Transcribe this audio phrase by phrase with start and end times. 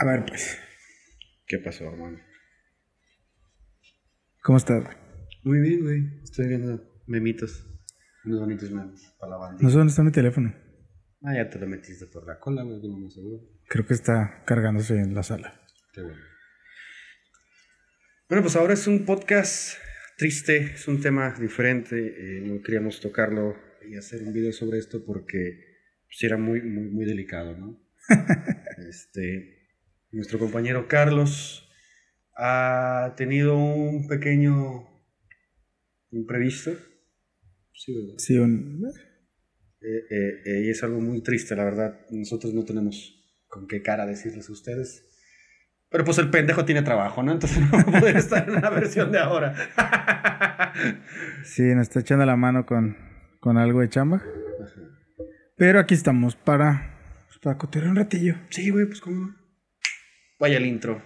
[0.00, 0.56] A ver, pues.
[1.44, 2.20] ¿Qué pasó, hermano?
[4.44, 4.84] ¿Cómo estás?
[5.42, 6.22] Muy bien, güey.
[6.22, 7.66] Estoy viendo memitos.
[8.24, 9.58] Unos bonitos memes para la banda.
[9.60, 10.54] No sé dónde está mi teléfono.
[11.22, 13.42] Ah, ya te lo metiste por la cola, güey, no me seguro.
[13.66, 15.60] Creo que está cargándose en la sala.
[15.92, 16.22] Qué bueno.
[18.28, 19.78] Bueno, pues ahora es un podcast
[20.16, 21.96] triste, es un tema diferente.
[21.96, 26.84] eh, no queríamos tocarlo y hacer un video sobre esto porque pues, era muy, muy,
[26.84, 27.80] muy delicado, ¿no?
[28.88, 29.57] este,
[30.12, 31.68] nuestro compañero Carlos
[32.36, 34.86] ha tenido un pequeño
[36.10, 36.72] imprevisto.
[37.72, 38.14] Sí, ¿verdad?
[38.18, 38.86] Sí, un...
[39.80, 42.00] Eh, eh, eh, y es algo muy triste, la verdad.
[42.10, 43.14] Nosotros no tenemos
[43.46, 45.04] con qué cara decirles a ustedes.
[45.90, 47.32] Pero pues el pendejo tiene trabajo, ¿no?
[47.32, 49.54] Entonces no va a poder estar en la versión de ahora.
[51.44, 52.96] Sí, nos está echando la mano con,
[53.40, 54.22] con algo de chamba.
[55.56, 58.36] Pero aquí estamos para, pues, para cotear un ratillo.
[58.50, 59.34] Sí, güey, pues cómo.
[60.38, 61.02] Vaya el intro.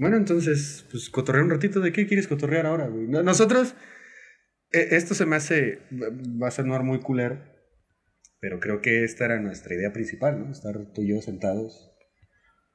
[0.00, 1.80] Bueno, entonces, pues cotorrear un ratito.
[1.80, 3.06] ¿De qué quieres cotorrear ahora, güey?
[3.06, 3.74] No- Nosotros,
[4.72, 5.80] eh, esto se me hace,
[6.42, 7.38] va a sonar muy culero,
[8.40, 10.50] pero creo que esta era nuestra idea principal, ¿no?
[10.50, 11.92] Estar tú y yo sentados,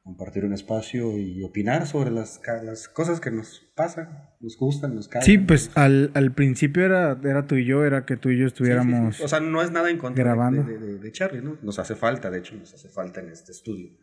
[0.03, 4.07] compartir un espacio y opinar sobre las, las cosas que nos pasan,
[4.39, 5.25] nos gustan, nos caen.
[5.25, 8.45] Sí, pues al, al principio era, era tú y yo, era que tú y yo
[8.45, 9.19] estuviéramos...
[9.19, 10.63] O sea, no es nada en contra de- grabando.
[10.63, 11.57] De, de- de Charlie, ¿no?
[11.63, 13.97] Nos hace falta, de hecho, nos hace falta en este estudio.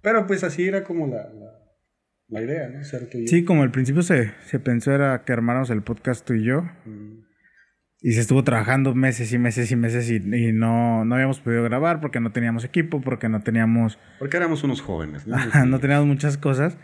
[0.00, 1.67] Pero pues así era como la, la,
[2.28, 2.84] la idea, ¿no?
[2.84, 3.28] Ser tú y yo.
[3.28, 6.62] Sí, como al principio se, se pensó era que armáramos el podcast tú y yo.
[6.84, 7.28] Mm.
[8.00, 11.64] Y se estuvo trabajando meses y meses y meses y, y no, no habíamos podido
[11.64, 15.36] grabar porque no teníamos equipo, porque no teníamos, Porque éramos unos jóvenes, ¿no?
[15.66, 16.78] No teníamos muchas cosas.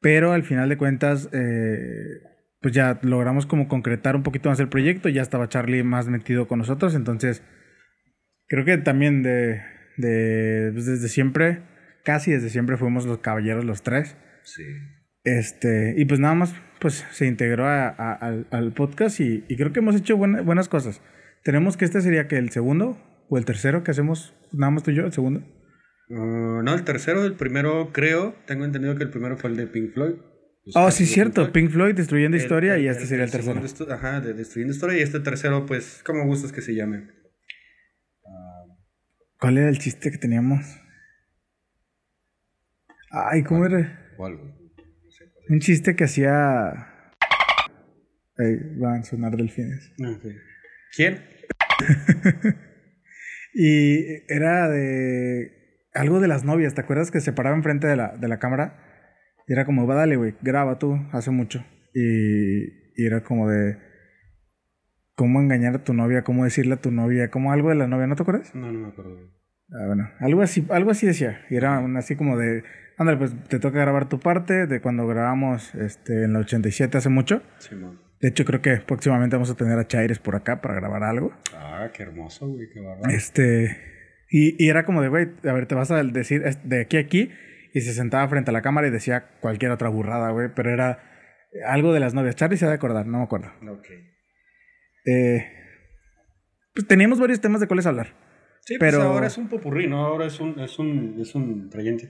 [0.00, 2.20] Pero al final de cuentas, eh,
[2.60, 5.08] pues ya logramos como concretar un poquito más el proyecto.
[5.08, 6.94] Ya estaba Charlie más metido con nosotros.
[6.94, 7.42] Entonces,
[8.46, 9.62] creo que también de,
[9.96, 11.62] de pues desde siempre,
[12.04, 14.16] casi desde siempre fuimos los caballeros los tres.
[14.44, 14.62] Sí.
[15.24, 19.56] Este, y pues nada más, pues se integró a- a- al, al podcast y, y
[19.56, 21.00] creo que hemos hecho buena- buenas cosas.
[21.42, 24.90] Tenemos que este sería que el segundo o el tercero que hacemos, nada más tú
[24.90, 25.40] y yo, el segundo.
[26.10, 29.66] Uh, no, el tercero, el primero, creo, tengo entendido que el primero fue el de
[29.66, 30.14] Pink Floyd.
[30.74, 33.60] Oh, sí, cierto, Pink Floyd destruyendo El- historia el- y este sería el, tercero.
[33.90, 34.98] Ajá, de Destruyendo Historia.
[34.98, 37.08] Y este tercero, pues, ¿cómo gustas que se llame?
[39.40, 40.60] ¿Cuál era el chiste que teníamos?
[43.10, 44.03] Ay, ¿cómo era?
[44.16, 44.52] ¿Cuál, güey?
[45.48, 46.70] Un chiste que hacía...
[48.36, 49.92] Ay, van a sonar delfines.
[50.02, 50.24] Ah, ok.
[50.96, 51.22] ¿Quién?
[53.54, 55.52] Y era de
[55.94, 58.80] algo de las novias, ¿te acuerdas que se paraba enfrente de la, de la cámara?
[59.46, 61.64] Y era como, va, dale, güey, graba tú, hace mucho.
[61.94, 62.64] Y,
[62.96, 63.78] y era como de
[65.14, 68.08] cómo engañar a tu novia, cómo decirle a tu novia, como algo de la novia,
[68.08, 68.52] ¿no te acuerdas?
[68.56, 69.16] No, no me acuerdo.
[69.70, 71.46] Ah, bueno, algo así, algo así decía.
[71.48, 72.64] Y era así como de,
[72.98, 77.08] ándale, pues te toca grabar tu parte de cuando grabamos este, en la 87 hace
[77.08, 77.42] mucho.
[77.58, 78.00] Simón.
[78.20, 81.32] De hecho, creo que próximamente vamos a tener a Chaires por acá para grabar algo.
[81.54, 83.10] Ah, qué hermoso, güey, qué bárbaro.
[83.14, 83.76] Este.
[84.30, 87.00] Y, y era como de, güey, a ver, te vas a decir de aquí a
[87.00, 87.30] aquí.
[87.74, 90.48] Y se sentaba frente a la cámara y decía cualquier otra burrada, güey.
[90.54, 91.02] Pero era
[91.66, 92.36] algo de las novias.
[92.36, 93.48] Charlie se ha de acordar, no me acuerdo.
[93.68, 93.88] Ok.
[95.06, 95.44] Eh,
[96.72, 98.14] pues teníamos varios temas de cuáles hablar.
[98.60, 100.06] Sí, Pero- pues ahora es un popurrí, ¿no?
[100.06, 102.08] Ahora es un, es un, es un creyente.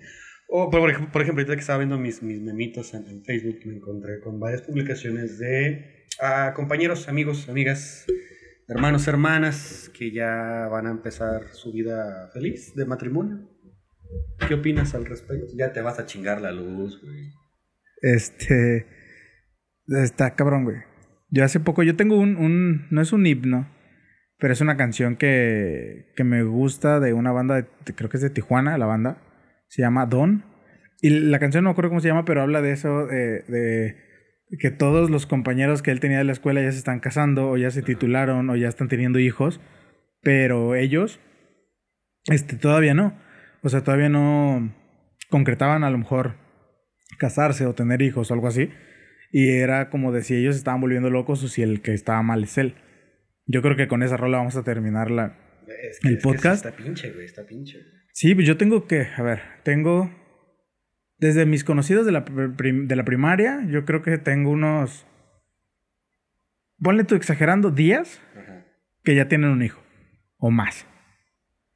[0.56, 3.24] O, por, por ejemplo, por ejemplo, ahorita que estaba viendo mis, mis memitos en, en
[3.24, 8.06] Facebook, me encontré con varias publicaciones de ah, compañeros, amigos, amigas,
[8.68, 13.50] hermanos, hermanas, que ya van a empezar su vida feliz de matrimonio.
[14.46, 15.46] ¿Qué opinas al respecto?
[15.56, 17.32] Ya te vas a chingar la luz, güey.
[18.00, 18.86] Este.
[19.88, 20.76] Está cabrón, güey.
[21.30, 22.86] Yo hace poco, yo tengo un, un.
[22.92, 23.68] No es un himno,
[24.38, 28.22] pero es una canción que, que me gusta de una banda, de- creo que es
[28.22, 29.20] de Tijuana, la banda.
[29.74, 30.44] Se llama Don.
[31.02, 33.96] Y la canción no me acuerdo cómo se llama, pero habla de eso, de, de
[34.60, 37.56] que todos los compañeros que él tenía de la escuela ya se están casando, o
[37.56, 39.60] ya se titularon, o ya están teniendo hijos,
[40.22, 41.18] pero ellos,
[42.26, 43.18] este, todavía no.
[43.62, 44.72] O sea, todavía no
[45.28, 46.36] concretaban a lo mejor
[47.18, 48.70] casarse o tener hijos o algo así.
[49.32, 52.44] Y era como de si ellos estaban volviendo locos o si el que estaba mal
[52.44, 52.76] es él.
[53.46, 55.36] Yo creo que con esa rola vamos a terminar la...
[55.66, 56.64] Es ¿El es podcast?
[56.64, 57.78] está pinche, güey, está pinche.
[57.78, 58.03] güey.
[58.14, 60.10] Sí, pues yo tengo que, a ver, tengo...
[61.18, 65.06] Desde mis conocidos de la, prim- de la primaria, yo creo que tengo unos
[66.78, 68.66] ponle tú exagerando días Ajá.
[69.04, 69.80] que ya tienen un hijo.
[70.38, 70.86] O más.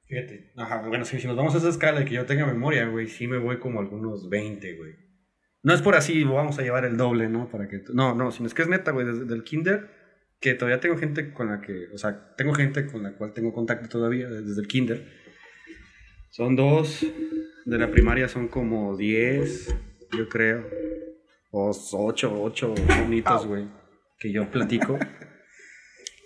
[0.06, 0.52] Fíjate.
[0.56, 3.06] Ajá, bueno, si, si nos vamos a esa escala de que yo tenga memoria, güey,
[3.08, 4.92] sí me voy como algunos 20, güey.
[5.62, 7.48] No es por así, vamos a llevar el doble, ¿no?
[7.48, 7.80] Para que...
[7.94, 9.88] No, no, sino es que es neta, güey, desde el kinder,
[10.40, 11.86] que todavía tengo gente con la que...
[11.94, 15.06] O sea, tengo gente con la cual tengo contacto todavía desde el kinder.
[16.30, 17.06] Son dos.
[17.64, 19.74] De la primaria son como 10,
[20.16, 20.66] yo creo.
[21.50, 23.66] O 8, 8 bonitos, güey.
[24.18, 24.98] Que yo platico.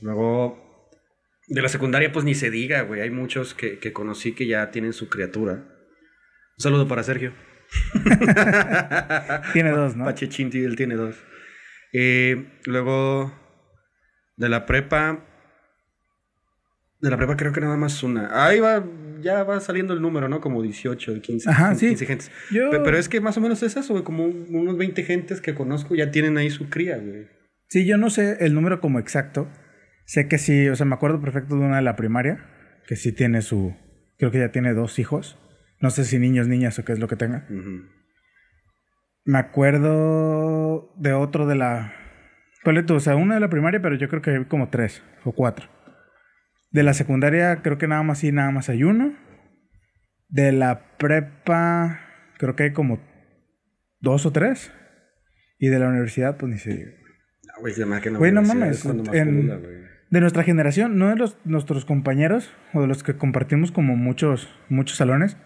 [0.01, 0.89] Luego,
[1.49, 3.01] de la secundaria, pues ni se diga, güey.
[3.01, 5.53] Hay muchos que, que conocí que ya tienen su criatura.
[5.53, 7.33] Un saludo para Sergio.
[9.53, 10.05] Tiene dos, ¿no?
[10.05, 11.17] Pachechinti, él tiene dos.
[11.93, 13.33] Eh, luego,
[14.37, 15.25] de la prepa.
[17.01, 18.45] De la prepa creo que nada más una.
[18.45, 18.85] Ahí va,
[19.23, 20.41] ya va saliendo el número, ¿no?
[20.41, 21.89] Como 18, 15, Ajá, sí.
[21.89, 22.31] 15 gentes.
[22.51, 24.05] Yo- Pero es que más o menos es eso, güey.
[24.05, 27.29] Como un- unos 20 gentes que conozco ya tienen ahí su cría, güey.
[27.69, 29.49] Sí, yo no sé el número como exacto.
[30.05, 32.45] Sé que sí, o sea, me acuerdo perfecto de una de la primaria,
[32.87, 33.75] que sí tiene su,
[34.19, 35.39] creo que ya tiene dos hijos.
[35.81, 37.47] No sé si niños, niñas o qué es lo que tenga.
[39.25, 41.93] Me acuerdo de otro de la,
[42.65, 45.03] ponle tú, o sea, una de la primaria, pero yo creo que hay como tres
[45.25, 45.69] o cuatro.
[46.73, 49.15] De la secundaria creo que nada más sí, nada más hay uno.
[50.29, 52.01] De la prepa
[52.39, 53.01] creo que hay como
[54.01, 54.73] dos o tres.
[55.59, 56.91] Y de la universidad, pues ni se diga.
[57.51, 59.87] Ah, güey, no universidad mames, en-.
[60.11, 64.49] De nuestra generación, no de los, nuestros compañeros o de los que compartimos como muchos,
[64.69, 65.37] muchos salones,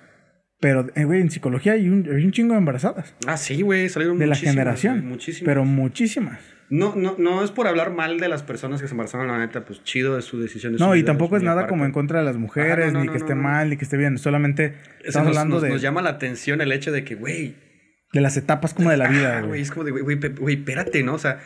[0.58, 3.14] pero, eh, güey, en psicología hay un, hay un chingo de embarazadas.
[3.26, 5.06] Ah, sí, güey, salieron De la generación.
[5.06, 5.46] muchísimas.
[5.46, 6.40] Pero muchísimas.
[6.68, 9.64] No, no, no es por hablar mal de las personas que se embarazaron, la neta,
[9.64, 10.74] pues chido es su decisión.
[10.74, 12.92] es No, su y vida, tampoco es nada como en contra de las mujeres, Ajá,
[12.92, 14.18] no, no, ni que esté mal, ni que esté bien.
[14.18, 17.14] Solamente Eso estamos nos, hablando nos- de, nos llama la atención el hecho de que,
[17.14, 17.54] güey,
[18.12, 19.60] de las etapas como de la vida, güey.
[19.62, 21.14] es como de, güey, güey, espérate, ¿no?
[21.14, 21.38] O sea,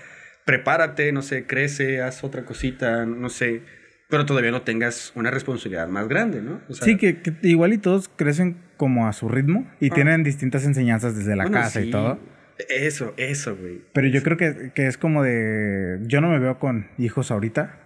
[0.46, 3.62] prepárate, no sé, crece, haz otra cosita, no sé,
[4.08, 6.60] pero todavía no tengas una responsabilidad más grande, ¿no?
[6.68, 9.94] O sea, Sí, que, que igual y todos crecen como a su ritmo y Ah.
[9.94, 12.18] tienen distintas enseñanzas desde la bueno, casa y todo.
[12.68, 13.82] Eso, eso, güey.
[13.92, 15.98] Pero yo creo que, que es como de.
[16.02, 17.78] Yo no me veo con hijos ahorita.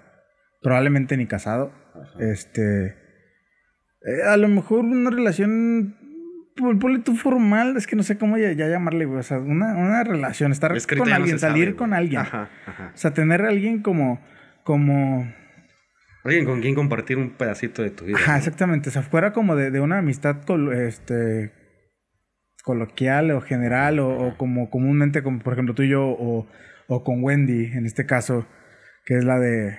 [0.63, 1.73] Probablemente ni casado.
[1.95, 2.25] Ajá.
[2.25, 2.87] Este.
[2.87, 5.97] eh, a lo mejor una relación.
[6.57, 9.21] pon- Ponle tú formal, es que no sé cómo ya, ya llamarle, güey.
[9.21, 12.21] O sea, una, una relación, estar Es que con no alguien, salir con alguien.
[12.23, 12.93] Ajá, ajá.
[12.95, 14.21] O sea, tener a alguien como.
[14.65, 15.33] como.
[16.25, 18.17] Alguien con quien compartir un pedacito de tu vida.
[18.19, 18.39] Ajá, ¿no?
[18.39, 18.89] exactamente.
[18.89, 21.53] O sea, fuera como de, de una amistad col- este,
[22.65, 26.49] coloquial o general o, o como comúnmente, como por ejemplo tú y yo o,
[26.89, 28.47] o con Wendy, en este caso,
[29.05, 29.79] que es la de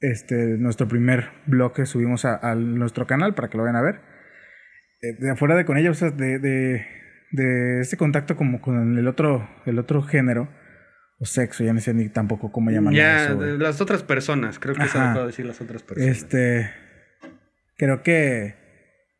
[0.00, 3.82] este, nuestro primer blog que subimos a, a nuestro canal para que lo vayan a
[3.82, 4.00] ver.
[5.02, 6.86] Eh, de afuera de con ella, o sea, de, de,
[7.30, 10.48] de ese contacto como con el otro, el otro género
[11.20, 12.96] o sexo, ya no sé ni tampoco cómo llamarlo.
[12.96, 16.16] Ya, eso, las otras personas, creo que se puedo decir las otras personas.
[16.16, 16.70] Este.
[17.76, 18.54] Creo que.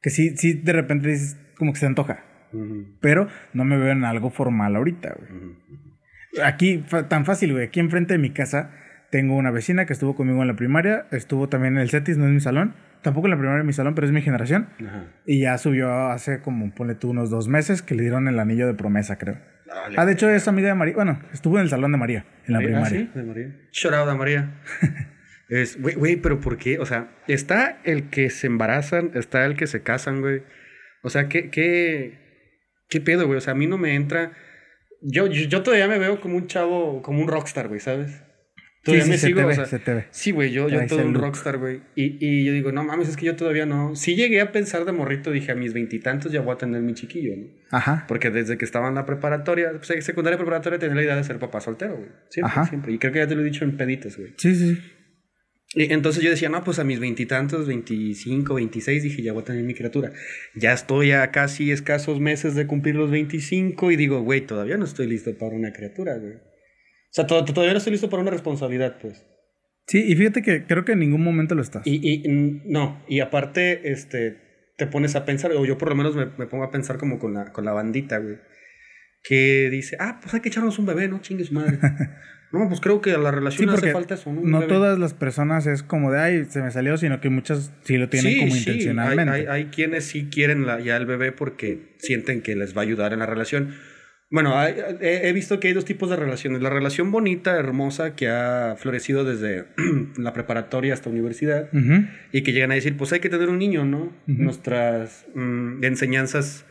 [0.01, 2.25] Que sí, sí, de repente dices, como que se antoja.
[3.01, 5.57] Pero no me veo en algo formal ahorita, güey.
[6.45, 7.67] Aquí, tan fácil, güey.
[7.67, 8.71] Aquí enfrente de mi casa
[9.11, 11.07] tengo una vecina que estuvo conmigo en la primaria.
[11.11, 12.75] Estuvo también en el CETIS, no es mi salón.
[13.03, 14.69] Tampoco en la primaria es mi salón, pero es mi generación.
[15.25, 18.67] Y ya subió hace como, ponle tú, unos dos meses que le dieron el anillo
[18.67, 19.39] de promesa, creo.
[19.67, 19.97] Dale.
[19.99, 20.95] Ah, de hecho es amiga de María.
[20.95, 22.89] Bueno, estuvo en el salón de María, en la Ah, primaria.
[22.89, 23.57] sí, de María.
[23.71, 24.51] Shout out a María.
[25.49, 26.79] es, güey, güey, pero ¿por qué?
[26.79, 30.43] O sea, está el que se embarazan, está el que se casan, güey.
[31.03, 32.28] O sea, ¿qué, qué,
[32.89, 33.39] qué pedo, güey?
[33.39, 34.33] O sea, a mí no me entra.
[35.01, 38.11] Yo, yo, yo todavía me veo como un chavo, como un rockstar, güey, ¿sabes?
[38.79, 40.05] Sí, Todavía sí, me se sigo, te o ve, sea, se te ve.
[40.11, 41.23] Sí, güey, yo, yo todo un look.
[41.23, 41.83] rockstar, güey.
[41.95, 43.95] Y, y yo digo, no mames, es que yo todavía no.
[43.95, 46.95] Sí llegué a pensar de morrito, dije, a mis veintitantos ya voy a tener mi
[46.95, 47.47] chiquillo, ¿no?
[47.71, 48.05] Ajá.
[48.09, 51.39] Porque desde que estaba en la preparatoria, pues, secundaria preparatoria, tenía la idea de ser
[51.39, 52.09] papá soltero, güey.
[52.31, 52.65] Siempre, Ajá.
[52.67, 52.93] siempre.
[52.93, 54.33] Y creo que ya te lo he dicho en peditas, güey.
[54.39, 54.83] Sí, sí, sí.
[55.75, 59.45] Y entonces yo decía, no, pues a mis veintitantos, veinticinco, veintiséis, dije, ya voy a
[59.45, 60.13] tener mi criatura.
[60.55, 64.87] Ya estoy a casi escasos meses de cumplir los 25 y digo, güey, todavía no
[64.87, 66.35] estoy listo para una criatura, güey.
[66.35, 69.27] O sea, to- todavía no estoy listo para una responsabilidad, pues.
[69.87, 71.87] Sí, y fíjate que creo que en ningún momento lo estás.
[71.87, 72.23] Y, y
[72.65, 76.47] no, y aparte, este, te pones a pensar, o yo por lo menos me, me
[76.47, 78.37] pongo a pensar como con la, con la bandita, güey.
[79.23, 81.21] Que dice, ah, pues hay que echarnos un bebé, ¿no?
[81.21, 81.79] Chingue su madre.
[82.53, 84.41] no, pues creo que a la relación Sí, hace falta eso, ¿no?
[84.43, 87.97] No todas las personas es como de, ay, se me salió, sino que muchas sí
[87.99, 89.33] lo tienen como Hay, intencionalmente.
[89.33, 92.85] hay, hay quienes sí quieren la- ya el bebé porque sienten que les va a
[92.85, 93.75] ayudar en la relación.
[94.31, 96.61] Bueno, hay- he, he visto que hay dos tipos de relaciones.
[96.61, 99.65] La relación bonita, hermosa, que ha florecido desde
[100.19, 102.05] la preparatoria hasta universidad Ujú.
[102.33, 103.99] y que llegan a decir, pues hay que tener un niño, ¿no?
[104.05, 104.13] Ujú.
[104.27, 106.67] Nuestras mm, enseñanzas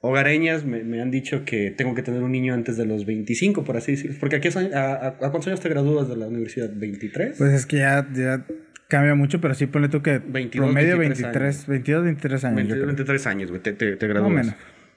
[0.00, 3.64] hogareñas me, me, han dicho que tengo que tener un niño antes de los 25,
[3.64, 4.16] por así decirlo.
[4.20, 6.70] Porque aquí, a, a, cuántos años te gradúas de la universidad?
[6.70, 7.34] ¿23?
[7.36, 8.46] Pues es que ya, ya
[8.88, 12.56] cambia mucho, pero sí ponle tú que 22, promedio 23, 22, 23 años.
[12.56, 14.32] 22, 23 años, güey, te, te, te gradúas.
[14.32, 14.54] menos.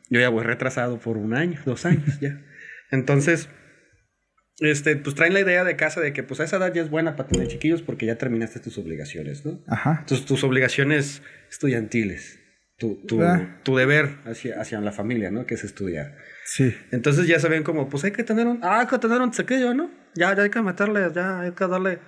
[0.09, 2.41] Yo ya voy retrasado por un año, dos años ya.
[2.91, 3.49] Entonces,
[4.59, 6.89] este, pues traen la idea de casa de que pues a esa edad ya es
[6.89, 9.63] buena para tener chiquillos porque ya terminaste tus obligaciones, ¿no?
[9.67, 9.99] Ajá.
[10.01, 12.40] Entonces, tus obligaciones estudiantiles
[12.81, 13.21] tu, tu,
[13.61, 15.45] tu, deber hacia, hacia la familia, ¿no?
[15.45, 16.15] Que es estudiar.
[16.45, 16.75] Sí.
[16.89, 19.75] Entonces ya saben como, pues hay que tener un, ah, hay que tener un sequillo,
[19.75, 19.91] ¿no?
[20.15, 21.99] Ya, ya hay que meterle, ya hay que darle,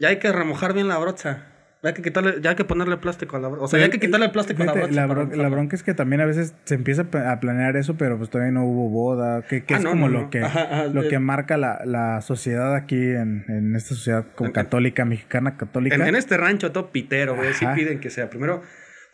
[0.00, 1.52] ya hay que remojar bien la brocha.
[1.80, 3.64] Ya hay que quitarle, ya hay que ponerle plástico a la brocha.
[3.64, 4.92] O sea, ya hay que quitarle el plástico a la brocha.
[4.92, 8.28] La, la, bronca es que también a veces se empieza a planear eso, pero pues
[8.28, 10.44] todavía no hubo boda, que, que ah, es como lo que
[10.92, 15.94] lo que marca la, la sociedad aquí en, en esta sociedad como católica, mexicana católica.
[15.94, 18.62] En, este rancho todo pitero, güey, sí piden que sea primero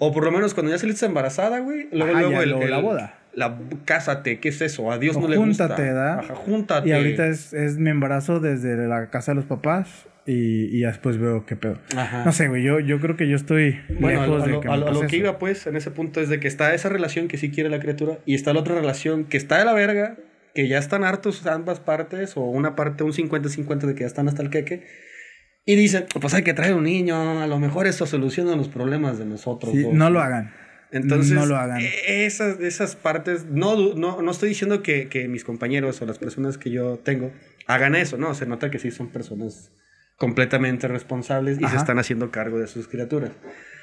[0.05, 1.87] o por lo menos cuando ya saliste embarazada, güey.
[1.93, 3.15] Luego, luego el, la boda.
[3.35, 4.91] La cásate, ¿qué es eso?
[4.91, 5.69] A Dios no le gusta.
[5.69, 6.19] Júntate, ¿da?
[6.19, 6.89] Ajá, júntate.
[6.89, 11.19] Y ahorita es, es mi embarazo desde la casa de los papás y, y después
[11.19, 11.79] veo qué pedo.
[11.97, 12.25] Ajá.
[12.25, 15.07] No sé, güey, yo, yo creo que yo estoy bueno, lejos de que a, lo
[15.07, 17.71] que iba, pues, en ese punto es de que está esa relación que sí quiere
[17.71, 20.17] la criatura y está la otra relación que está de la verga,
[20.53, 24.27] que ya están hartos ambas partes, o una parte, un 50-50 de que ya están
[24.27, 24.83] hasta el queque
[25.65, 29.19] y dicen, pues hay que traer un niño, a lo mejor eso soluciona los problemas
[29.19, 29.75] de nosotros.
[29.75, 30.53] no lo hagan.
[30.91, 31.81] Entonces, no lo hagan.
[31.81, 36.19] E, esas, esas partes, no, no, no estoy diciendo que, que, mis compañeros o las
[36.19, 37.33] personas que yo tengo
[37.67, 38.35] hagan eso, ¿no?
[38.35, 39.73] Se nota que sí son personas
[40.17, 43.31] completamente responsables y se están haciendo cargo de sus criaturas.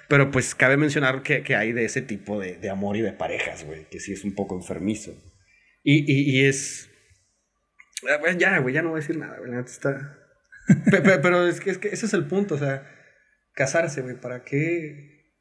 [0.07, 3.11] Pero pues cabe mencionar que, que hay de ese tipo de, de, amor y de
[3.11, 5.11] parejas, güey, que sí es un poco enfermizo.
[5.83, 6.89] Y, y, y es...
[8.07, 9.51] Ah, ya, güey, ya no voy a decir nada, güey.
[9.59, 10.18] Está,
[10.91, 12.83] pero, es, que, es que ese es el punto, o sea,
[13.53, 15.35] casarse, güey, ¿para qué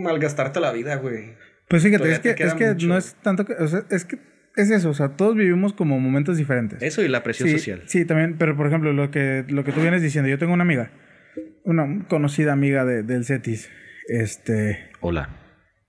[0.00, 1.34] malgastarte la vida, güey?
[1.68, 4.18] Pues fíjate, es que, es que no es tanto que, o sea, es que
[4.56, 6.82] es eso, o sea, todos vivimos como momentos diferentes.
[6.82, 7.82] Eso y la presión social.
[7.86, 10.62] Sí, también, pero por ejemplo, lo que, lo que tú vienes diciendo, yo tengo una
[10.62, 10.90] amiga,
[11.64, 13.68] una conocida amiga de, del CETIS,
[14.08, 14.90] este...
[15.00, 15.28] Hola.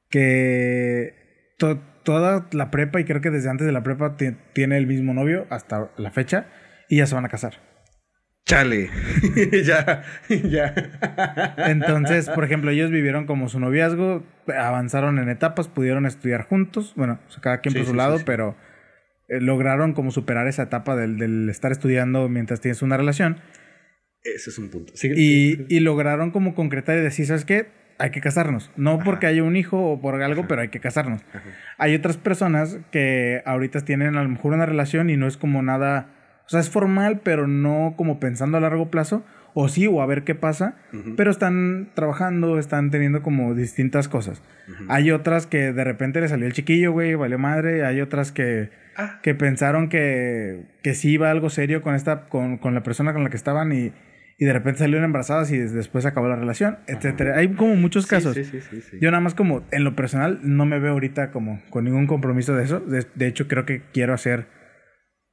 [0.09, 1.13] Que
[2.03, 4.17] toda la prepa, y creo que desde antes de la prepa
[4.53, 6.47] tiene el mismo novio hasta la fecha,
[6.89, 7.66] y ya se van a casar.
[8.47, 8.89] Chale,
[9.65, 10.73] ya, ya.
[11.67, 14.23] Entonces, por ejemplo, ellos vivieron como su noviazgo,
[14.57, 18.55] avanzaron en etapas, pudieron estudiar juntos, bueno, cada quien por su lado, pero
[19.27, 23.41] eh, lograron como superar esa etapa del, estar estudiando mientras tienes una relación.
[24.23, 24.93] Ese es un punto.
[25.03, 27.67] y, y, lograron como concretar y decir, ¿sabes qué?
[27.97, 28.71] Hay que casarnos.
[28.77, 31.21] No porque haya un hijo o por algo, pero hay que casarnos.
[31.77, 35.61] Hay otras personas que ahorita tienen a lo mejor una relación y no es como
[35.61, 36.13] nada
[36.47, 39.23] o sea, es formal, pero no como pensando a largo plazo.
[39.59, 40.75] O sí, o a ver qué pasa.
[41.15, 44.41] Pero están trabajando, están teniendo como distintas cosas.
[44.87, 47.83] Hay otras que de repente le salió el chiquillo, güey, valió madre.
[47.83, 49.19] Hay otras que, ah.
[49.23, 53.23] que pensaron que, que sí iba algo serio con, esta, con, con la persona con
[53.23, 53.91] la que estaban y,
[54.39, 57.37] y de repente salieron embarazadas y después acabó la relación, etcétera.
[57.37, 58.35] Hay como muchos casos.
[58.35, 61.61] Sí, sí, sí, Yo nada más como en lo personal no me veo ahorita como
[61.71, 62.79] con ningún compromiso de eso.
[62.79, 64.45] De, hecho creo que quiero hacer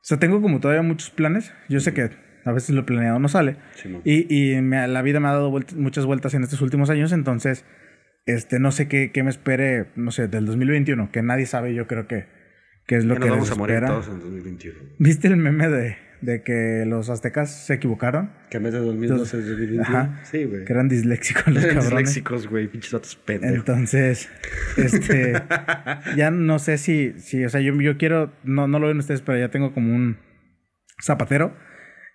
[0.05, 1.51] o sea, tengo como todavía muchos planes.
[1.71, 2.11] Yo sé que
[2.45, 3.57] a veces lo planeado no sale.
[4.05, 7.65] y y la vida me ha dado muchas vueltas en estos últimos años, entonces
[8.27, 11.87] este, no sé qué, qué, me espere, no sé, del 2021, que nadie sabe, yo
[11.87, 12.27] creo que,
[12.87, 14.79] que es lo que nos vamos a morir todos en 2021.
[14.99, 18.31] ¿Viste el meme de, de que los aztecas se equivocaron.
[18.51, 20.19] Que en vez de 2012 es 2021.
[20.25, 20.65] Sí, güey.
[20.65, 22.69] Que eran disléxicos los eran disléxicos, güey.
[22.69, 23.59] Pinches datos pendejos.
[23.59, 24.29] Entonces,
[24.77, 25.35] este...
[26.17, 27.13] ya no sé si...
[27.19, 28.33] si o sea, yo, yo quiero...
[28.43, 30.17] No, no lo ven ustedes, pero ya tengo como un
[31.03, 31.55] zapatero.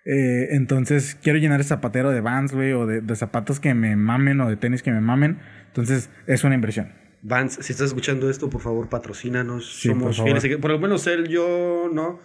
[0.04, 3.96] Eh, entonces, quiero llenar el zapatero de Vans, güey, o de, de, zapatos que me
[3.96, 5.38] mamen o de tenis que me mamen.
[5.68, 6.92] Entonces, es una inversión.
[7.22, 9.66] Vans, si estás escuchando esto, por favor, patrocínanos.
[9.66, 10.58] Somos por fieles.
[10.58, 12.18] Por lo menos él, yo, ¿no?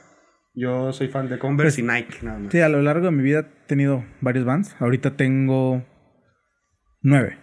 [0.56, 2.52] Yo soy fan de Converse pues, y Nike, nada más.
[2.52, 4.76] Sí, a lo largo de mi vida he tenido varios Vans.
[4.80, 5.86] Ahorita tengo
[7.02, 7.38] nueve.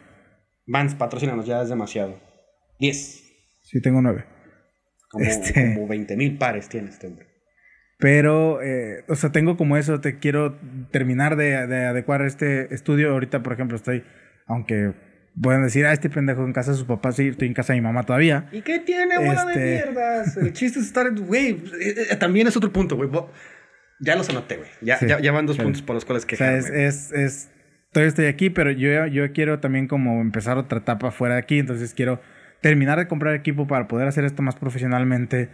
[0.66, 2.19] Vans, patrocínanos, ya es demasiado.
[2.78, 3.23] Diez.
[3.62, 4.25] Sí, tengo nueve.
[5.11, 5.75] Como, este...
[5.75, 7.26] como 20 mil pares tiene este hombre.
[7.99, 10.59] Pero, eh, o sea, tengo como eso, te quiero
[10.90, 13.12] terminar de, de adecuar este estudio.
[13.12, 14.04] Ahorita, por ejemplo, estoy,
[14.47, 14.95] aunque
[15.41, 17.81] pueden decir, ah, este pendejo en casa de sus papás, sí, estoy en casa de
[17.81, 18.49] mi mamá todavía.
[18.53, 20.37] ¿Y qué tiene, bola de este mierdas?
[20.37, 23.09] El chiste es estar, güey, eh, eh, también es otro punto, güey.
[24.01, 24.69] Ya los anoté, güey.
[24.81, 26.59] Ya, ya, van dos puntos por los cuales quejarme.
[26.59, 27.51] O sea, es, es, es,
[27.93, 31.59] todavía estoy aquí, pero yo, yo quiero también como empezar otra etapa fuera de aquí,
[31.59, 32.21] entonces quiero
[32.61, 35.51] terminar de comprar equipo para poder hacer esto más profesionalmente.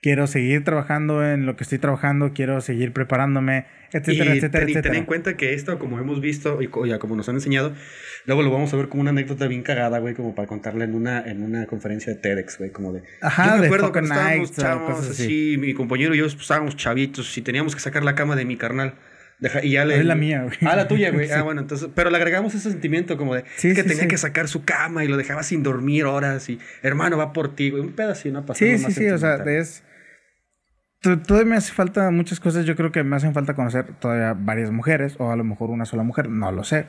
[0.00, 4.78] Quiero seguir trabajando en lo que estoy trabajando, quiero seguir preparándome, etcétera, y etcétera, ten,
[4.78, 7.74] y ten en cuenta que esto, como hemos visto y ya como nos han enseñado,
[8.26, 10.94] luego lo vamos a ver como una anécdota bien cagada, güey, como para contarla en
[10.94, 13.02] una, en una conferencia de TEDx, güey, como de...
[13.20, 15.22] Ajá, yo me de acuerdo cuando estábamos chavos, así.
[15.24, 18.44] así, mi compañero y yo pues, estábamos chavitos y teníamos que sacar la cama de
[18.44, 18.94] mi carnal.
[19.40, 20.56] Deja- y ya le, Es la mía, güey.
[20.62, 21.30] Ah, la tuya, güey.
[21.30, 24.08] Ah, bueno, entonces, pero le agregamos ese sentimiento como de Sí, que sí, tenía sí.
[24.08, 27.70] que sacar su cama y lo dejaba sin dormir horas y hermano va por ti,
[27.70, 27.82] güey.
[27.82, 28.44] Un pedacito, ¿no?
[28.46, 29.84] Pasando Sí, más sí, sí, o sea, es...
[31.00, 32.64] to- Todavía me hace falta muchas cosas.
[32.64, 35.84] Yo creo que me hacen falta conocer todavía varias mujeres, o a lo mejor una
[35.84, 36.86] sola mujer, no lo sé.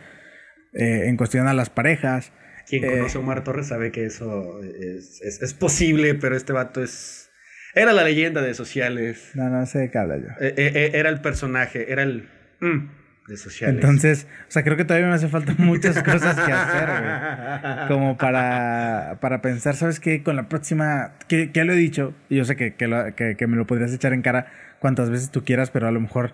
[0.73, 2.31] Eh, en cuestión a las parejas.
[2.67, 6.53] Quien Eh, conoce a Omar Torres sabe que eso es, es, es posible, pero este
[6.53, 7.29] vato es...
[7.75, 9.31] Era la leyenda de sociales.
[9.35, 10.27] No, no sé de qué habla yo.
[10.41, 12.27] Eh, era el personaje, era el...
[12.61, 12.87] mm,
[13.27, 13.75] de sociales.
[13.75, 17.87] Entonces, o sea, creo que todavía me hace falta muchas cosas que hacer, güey.
[17.87, 20.23] Como para, para pensar, ¿sabes qué?
[20.23, 23.35] Con la próxima, que, ya lo he dicho, y yo sé que, que, lo- que-
[23.35, 24.47] que me lo podrías echar en cara
[24.79, 26.33] cuantas veces tú quieras, pero a lo mejor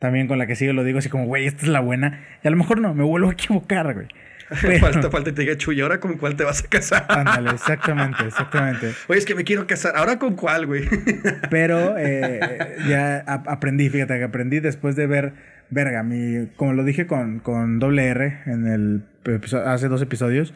[0.00, 2.20] también con la que sigo lo digo así como, güey, esta es la buena.
[2.42, 4.08] Y a lo mejor no, me vuelvo a equivocar, güey.
[4.60, 7.06] Pero- falta, falta y te diga, Chuy, ¿ahora con cuál te vas a casar?
[7.08, 8.92] Ándale, exactamente, exactamente.
[9.08, 9.96] Oye, es que me quiero casar.
[9.96, 10.86] ¿Ahora con cuál, güey?
[11.48, 15.32] Pero eh, ya ap- aprendí, fíjate que aprendí después de ver,
[15.70, 19.02] verga, mi, como lo dije con, con doble R en el
[19.66, 20.54] hace dos episodios,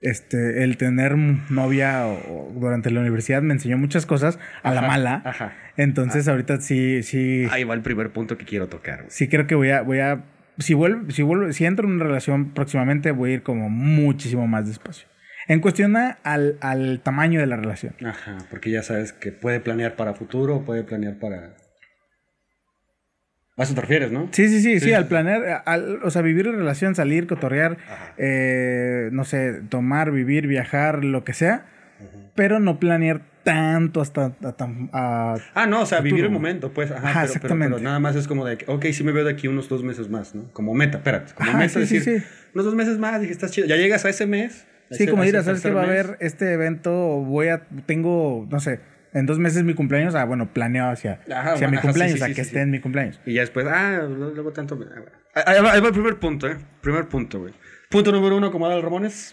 [0.00, 4.82] este, el tener novia o- o durante la universidad me enseñó muchas cosas a la
[4.82, 5.22] mala.
[5.24, 5.52] Ajá.
[5.76, 9.00] Entonces ahorita sí, sí, Ahí va el primer punto que quiero tocar.
[9.00, 9.10] güey.
[9.10, 10.24] sí creo que voy a, voy a,
[10.58, 14.46] si vuelvo, si vuelvo, si entro en una relación próximamente voy a ir como muchísimo
[14.46, 15.06] más despacio.
[15.48, 17.94] En cuestión a- al, al tamaño de la relación.
[18.04, 21.56] Ajá, porque ya sabes que puede planear para futuro, puede planear para...
[23.60, 24.28] A eso te refieres, ¿no?
[24.32, 24.92] Sí, sí, sí, sí, Sí.
[24.94, 27.76] al planear, al, o sea, vivir en relación, salir, cotorrear,
[28.24, 31.66] eh, no sé, tomar, vivir, viajar, lo que sea,
[32.34, 36.72] pero no planear tanto hasta, hasta- a- Ah, no, o sea, Futuro, vivir el momento,
[36.72, 36.90] pues.
[36.90, 37.74] Ajá, Ajá, pero, exactamente.
[37.74, 40.08] pero nada más es como de, ok, sí me veo de aquí unos dos meses
[40.10, 40.44] más, ¿no?
[40.52, 41.32] Como meta, espérate.
[41.34, 42.26] Como Ajá, meta sí, sí, decir, sí.
[42.54, 43.66] unos dos meses más, dije, estás chido.
[43.66, 44.66] Ya llegas a ese mes.
[44.90, 46.90] Sí, ese- como dirás, ¿sabes que va a haber este evento?
[46.92, 48.80] Voy a, tengo, no sé,
[49.12, 52.24] en dos meses mi cumpleaños, ah, bueno, planeo hacia, Ajá, hacia mi ajá, cumpleaños, sí,
[52.24, 53.20] a que esté en mi cumpleaños.
[53.26, 54.78] Y ya después, ah, no- luego tanto.
[55.34, 55.42] ah.
[55.46, 56.56] Ahí va, ahí va el primer punto, ¿eh?
[56.80, 57.54] Primer punto, güey.
[57.90, 59.32] Punto número uno, como Adal Ramones.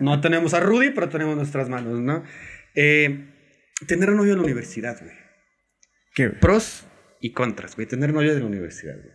[0.00, 2.22] No tenemos a Rudy, pero tenemos nuestras manos, ¿no?
[2.74, 3.30] Eh,
[3.86, 5.12] tener novio en la universidad, güey.
[6.14, 6.30] ¿Qué?
[6.30, 6.86] Pros
[7.20, 7.86] y contras, güey.
[7.88, 9.13] Tener novio de la universidad, güey.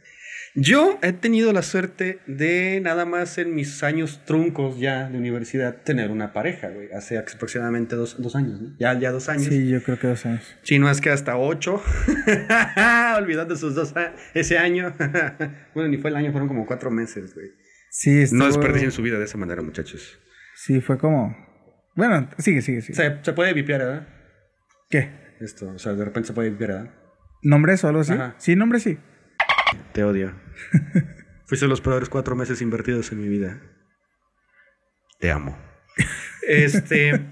[0.55, 5.83] Yo he tenido la suerte de nada más en mis años truncos ya de universidad
[5.83, 6.91] tener una pareja, güey.
[6.91, 8.75] Hace aproximadamente dos, dos años, ¿no?
[8.79, 9.45] Ya, ya dos años.
[9.45, 10.43] Sí, yo creo que dos años.
[10.63, 11.81] Si no es que hasta ocho.
[13.17, 13.93] Olvidando sus dos
[14.33, 14.93] ese año.
[15.75, 17.47] bueno, ni fue el año, fueron como cuatro meses, güey.
[17.91, 20.19] Sí, No estuvo- desperdicien su vida de esa manera, muchachos.
[20.55, 21.35] Sí, fue como...
[21.95, 22.95] Bueno, sigue, sigue, sigue.
[22.95, 24.07] Se, se puede vipiar, ¿verdad?
[24.89, 25.09] ¿Qué?
[25.41, 26.93] Esto, o sea, de repente se puede vipiar, ¿verdad?
[27.41, 28.13] ¿Nombres o algo así?
[28.13, 28.35] Ajá.
[28.38, 28.97] Sí, nombre sí.
[29.93, 30.34] Te odio.
[31.45, 33.62] Fuiste los peores cuatro meses invertidos en mi vida.
[35.19, 35.58] Te amo.
[36.47, 37.25] Este.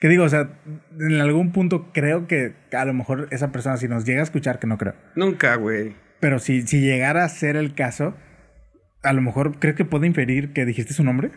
[0.00, 0.58] Que digo, o sea,
[0.98, 4.58] en algún punto creo que a lo mejor esa persona, si nos llega a escuchar,
[4.58, 5.94] que no creo, nunca, güey.
[6.18, 8.16] pero si, si llegara a ser el caso,
[9.04, 11.30] a lo mejor creo que puede inferir que dijiste su nombre.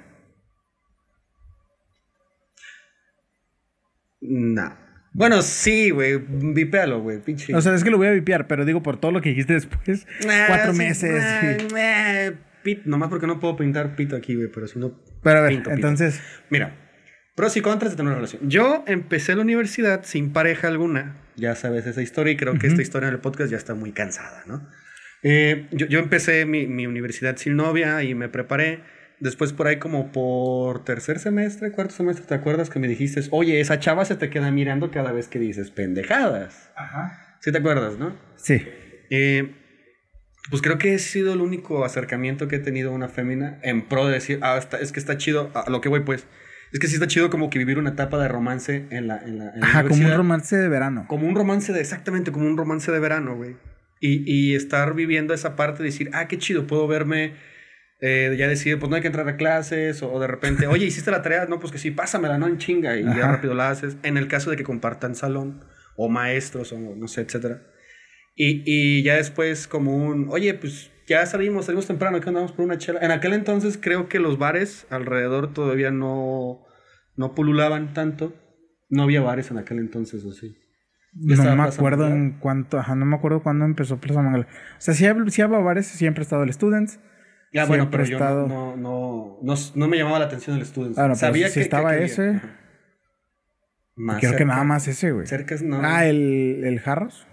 [4.19, 4.84] Nah.
[5.17, 6.17] Bueno, sí, güey.
[6.27, 7.19] Vipéalo, güey.
[7.19, 7.55] Pinche.
[7.55, 9.53] O sea, es que lo voy a vipiar, pero digo por todo lo que dijiste
[9.53, 10.05] después.
[10.29, 11.23] Ah, cuatro sí, meses.
[11.23, 11.67] ah, sí.
[11.77, 12.31] ah,
[12.63, 14.99] pit- nomás porque no puedo pintar pito aquí, güey, pero si no.
[15.23, 15.75] Pero a ver, pinto, pito.
[15.75, 16.75] entonces, Mira,
[17.35, 18.49] pros y contras de tener una relación.
[18.49, 21.17] Yo empecé la universidad sin pareja alguna.
[21.37, 24.43] Ya sabes esa historia y creo que esta historia del podcast ya está muy cansada,
[24.47, 24.67] ¿no?
[25.23, 28.81] Eh, yo, yo empecé mi, mi universidad sin novia y me preparé.
[29.19, 33.59] Después por ahí como por tercer semestre, cuarto semestre, ¿te acuerdas que me dijiste, oye,
[33.61, 36.71] esa chava se te queda mirando cada vez que dices pendejadas?
[36.75, 37.37] Ajá.
[37.39, 38.15] ¿Sí te acuerdas, no?
[38.35, 38.61] Sí.
[39.09, 39.55] Eh,
[40.49, 43.87] pues creo que he sido el único acercamiento que he tenido a una fémina en
[43.87, 46.27] pro de decir, ah, está- es que está chido, a lo que voy pues,
[46.73, 49.37] es que sí está chido como que vivir una etapa de romance en la, en
[49.39, 51.05] la, en la Ajá, como un romance de verano.
[51.07, 53.55] Como un romance de, exactamente, como un romance de verano, güey.
[54.01, 57.33] Y, y estar viviendo esa parte de decir, ah, qué chido, puedo verme,
[58.01, 61.11] eh, ya decir, pues no hay que entrar a clases, o, de repente, oye, ¿hiciste
[61.11, 61.45] la tarea?
[61.45, 63.31] No, pues que sí, pásamela, no en chinga, y ya Ajá.
[63.33, 63.97] rápido la haces.
[64.03, 65.63] En el caso de que compartan salón,
[65.95, 67.61] o maestros, o no sé, etcétera.
[68.35, 72.65] Y, y ya después como un, oye, pues ya salimos, salimos temprano, que andamos por
[72.65, 72.99] una chela.
[73.01, 76.65] En aquel entonces creo que los bares alrededor todavía no,
[77.15, 78.33] no pululaban tanto.
[78.89, 80.57] No había bares en aquel entonces, ¿o sí?
[81.13, 84.47] Ya No me Plaza acuerdo en cuánto, ajá, no me acuerdo cuándo empezó Plaza Mangal.
[84.77, 86.99] O sea, si hablo, si hablo bares, siempre ha estado el Students.
[87.53, 90.89] Ya, bueno, pero yo estado- no, no, no, no, me llamaba la atención el estudio.
[90.89, 92.41] No, pero Sabía si que, estaba que- ese.
[93.95, 95.25] Más Creo que nada más ese, güey.
[95.25, 95.79] Cerca es no.
[95.81, 97.25] Ah, el, el Jarros.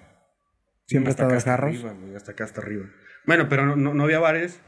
[0.87, 1.75] Siempre hasta el Jarros.
[1.77, 2.85] arriba, güey, hasta acá hasta arriba.
[3.27, 4.61] Bueno, pero no, no, no había bares.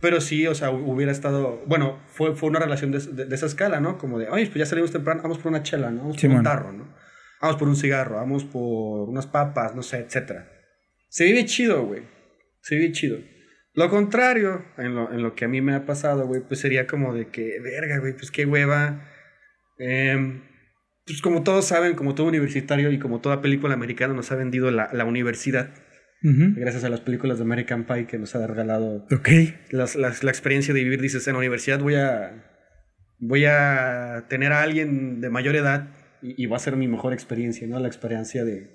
[0.00, 1.62] Pero sí, o sea, hubiera estado.
[1.66, 3.98] Bueno, fue, fue una relación de, de- de esa escala, ¿no?
[3.98, 5.98] Como de, oye, pues ya salimos temprano, vamos por una chela, ¿no?
[6.00, 6.38] Vamos por Simón.
[6.38, 6.92] un tarro, ¿no?
[7.40, 10.48] Vamos por un cigarro, vamos por unas papas, no sé, etcétera.
[11.08, 12.02] Se vive chido, güey.
[12.62, 13.18] Se vive chido.
[13.74, 16.86] Lo contrario, en lo, en lo que a mí me ha pasado, güey, pues sería
[16.86, 19.08] como de que, verga, güey, pues qué hueva.
[19.78, 20.42] Em,
[21.06, 24.70] pues como todos saben, como todo universitario y como toda película americana nos ha vendido
[24.70, 25.70] la, la universidad,
[26.54, 29.28] gracias a las películas de American Pie que nos ha regalado Ok.
[29.70, 32.44] las- las- la experiencia de vivir, dices, en la universidad voy a,
[33.18, 35.88] voy a tener a alguien de mayor edad
[36.22, 37.80] y, y va a ser mi mejor experiencia, ¿no?
[37.80, 38.70] La experiencia de,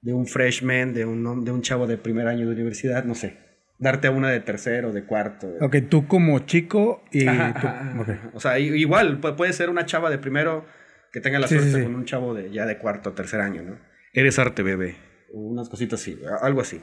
[0.00, 3.36] de un freshman, de un, de un chavo de primer año de universidad, no sé.
[3.80, 5.48] Darte a una de tercero, de cuarto.
[5.60, 7.66] Ok, tú como chico y Ajá, tú.
[7.66, 8.08] ajá, ok.
[8.10, 8.30] ajá.
[8.34, 10.66] O sea, igual pu- puede ser una chava de primero
[11.12, 11.84] que tenga la Sí, sí, suerte sí.
[11.84, 13.78] con un chavo de ya de cuarto tercer año, ¿no?
[14.12, 14.96] Eres arte, bebé.
[15.32, 16.80] Unas cositas así, algo así.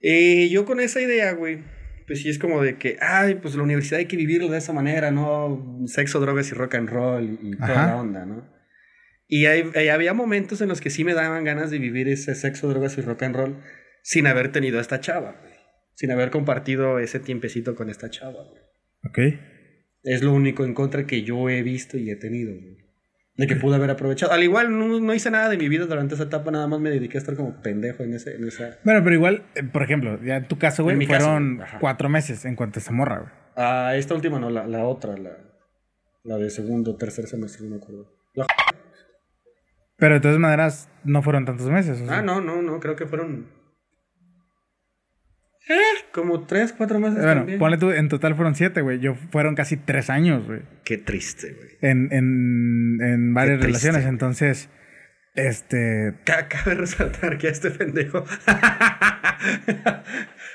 [0.00, 1.64] Y yo con esa idea, güey,
[2.06, 4.72] pues sí es como de que, ay, pues la universidad hay que vivirlo de esa
[4.72, 5.82] manera, ¿no?
[5.86, 7.86] Sexo, drogas y rock and roll y, y toda Ajá.
[7.88, 8.48] la onda, ¿no?
[9.28, 12.34] Y hay- hay- había momentos en los que sí me daban ganas de vivir ese
[12.36, 13.56] sexo, drogas y rock and roll
[14.02, 15.55] sin haber tenido a esta chava, güey.
[15.96, 18.62] Sin haber compartido ese tiempecito con esta chava, güey.
[19.04, 19.40] Ok.
[20.04, 22.76] Es lo único en contra que yo he visto y he tenido, güey.
[23.36, 24.32] De que pude haber aprovechado.
[24.32, 26.88] Al igual, no, no hice nada de mi vida durante esa etapa, nada más me
[26.90, 28.78] dediqué a estar como pendejo en, ese, en esa...
[28.84, 31.78] Bueno, pero igual, eh, por ejemplo, ya en tu caso, güey, caso, fueron ajá.
[31.78, 33.30] cuatro meses en cuanto a esa morra, güey.
[33.56, 35.36] Ah, esta última no, la, la otra, la,
[36.24, 38.10] la de segundo, tercer semestre, no me acuerdo.
[38.34, 38.46] La-
[39.96, 42.00] Pero de todas maneras, no fueron tantos meses.
[42.00, 42.18] o sea.
[42.18, 43.48] Ah, no, no, no, creo que fueron...
[45.68, 45.74] Eh,
[46.12, 47.58] como tres, cuatro meses Bueno, también.
[47.58, 49.00] ponle tú, en total fueron siete, güey.
[49.00, 50.60] Yo fueron casi tres años, güey.
[50.84, 51.68] Qué triste, güey.
[51.82, 54.02] En, en, en varias triste, relaciones.
[54.02, 54.12] güey.
[54.12, 54.68] Entonces,
[55.34, 56.14] este.
[56.24, 58.24] Ca- Cabe resaltar que a este pendejo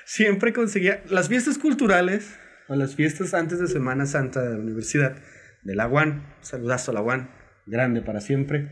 [0.06, 5.18] siempre conseguía las fiestas culturales o las fiestas antes de Semana Santa de la universidad
[5.64, 6.24] de la UAN.
[6.42, 7.30] Saludazo a la UAN,
[7.66, 8.70] grande para siempre.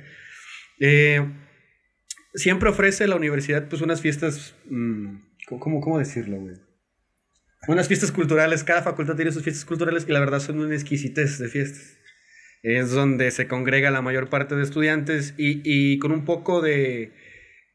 [0.79, 1.21] Eh,
[2.33, 5.17] siempre ofrece la universidad pues unas fiestas, mm,
[5.57, 6.55] ¿cómo- ¿cómo, decirlo, güey?
[7.67, 11.39] Unas fiestas culturales, cada facultad tiene sus fiestas culturales y la verdad son una exquisitez
[11.39, 11.95] de fiestas
[12.61, 17.13] es donde se congrega la mayor parte de estudiantes y, y con un poco de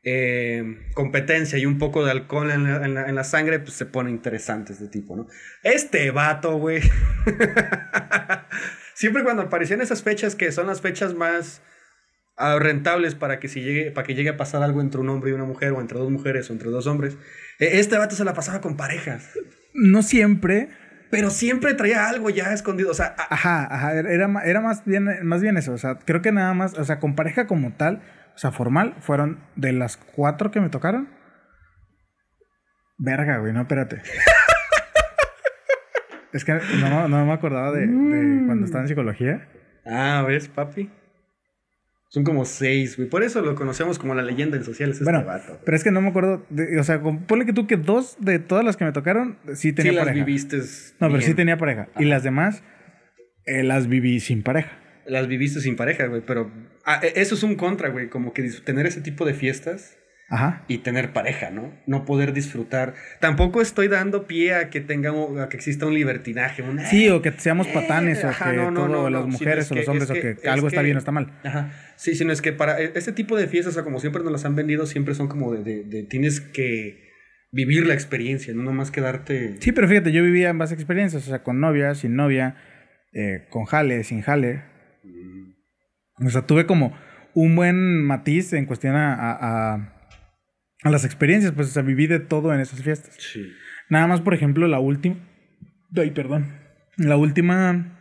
[0.03, 3.73] eh, competencia y un poco de alcohol en la, en la- en la sangre, pues
[3.73, 5.27] se pone interesante este tipo, ¿no?
[5.63, 6.83] Este vato, güey.
[8.95, 11.63] Siempre cuando aparecían esas fechas que son las fechas más
[12.37, 15.31] ah, rentables para que, si llegue, para que llegue a pasar algo entre un hombre
[15.31, 17.17] y una mujer, o entre dos mujeres, o entre dos hombres,
[17.59, 19.31] este vato se la pasaba con parejas.
[19.75, 20.69] No siempre.
[21.11, 22.91] Pero siempre traía algo ya escondido.
[22.91, 23.95] O sea, Ajá, ajá.
[23.95, 25.73] Era, era más, bien, más bien eso.
[25.73, 26.77] O sea, creo que nada más.
[26.79, 28.03] O sea, con pareja como tal,
[28.35, 31.09] o sea, formal, fueron de las cuatro que me tocaron.
[32.99, 34.03] Verga, güey, no, espérate.
[36.33, 39.49] es que no, no me acordaba de, de cuando estaba en psicología.
[39.87, 40.91] Ah, ¿ves, papi?
[42.15, 43.09] Son como seis, güey.
[43.09, 45.59] Por eso lo conocemos como la leyenda en sociales, este Bueno, vato.
[45.65, 46.47] pero es que no me acuerdo.
[46.49, 49.73] de- o sea, ponle que tú que dos de todas las que me tocaron sí
[49.73, 50.25] tenía sí las pareja.
[50.25, 50.59] viviste.
[51.01, 51.89] No, pero sí tenía pareja.
[51.99, 52.63] Y las demás
[53.47, 54.71] eh, las viví sin pareja.
[55.07, 56.23] Las viviste sin pareja, güey.
[56.25, 56.53] Pero
[56.85, 58.09] ah, e- eso es un contra, güey.
[58.09, 59.97] Como que tener ese tipo de fiestas
[60.31, 60.65] Ajá.
[60.69, 61.73] y tener pareja, ¿no?
[61.87, 62.95] No poder disfrutar.
[63.21, 65.11] Tampoco estoy dando pie a que tenga
[65.43, 66.63] a que exista un libertinaje.
[66.63, 69.71] Un, Sí, o que seamos patanes, o ajá, que no, no, todo, no, las mujeres
[69.71, 71.13] o los que- hombres, es o que- que, es algo está que- bien o está
[71.13, 71.31] mal.
[71.45, 71.73] Ajá.
[71.97, 74.45] Sí, sino es que para este tipo de fiestas, o sea, como siempre nos las
[74.45, 77.05] han vendido, siempre son como de, de- de tienes que
[77.53, 79.57] vivir la experiencia, no nomás quedarte.
[79.61, 82.57] Sí, pero fíjate, yo vivía ambas experiencias, o sea, con novia, sin novia,
[83.13, 84.63] eh, con jale, sin jale.
[86.25, 86.97] O sea, tuve como
[87.35, 89.94] un buen matiz en cuestión a, a- a-
[90.85, 93.17] a las experiencias, pues, o sea, viví de todo en esas fiestas.
[93.19, 93.51] Sí.
[93.89, 95.17] Nada más, por ejemplo, la última.
[95.97, 96.61] Ay, perdón.
[96.97, 97.99] La última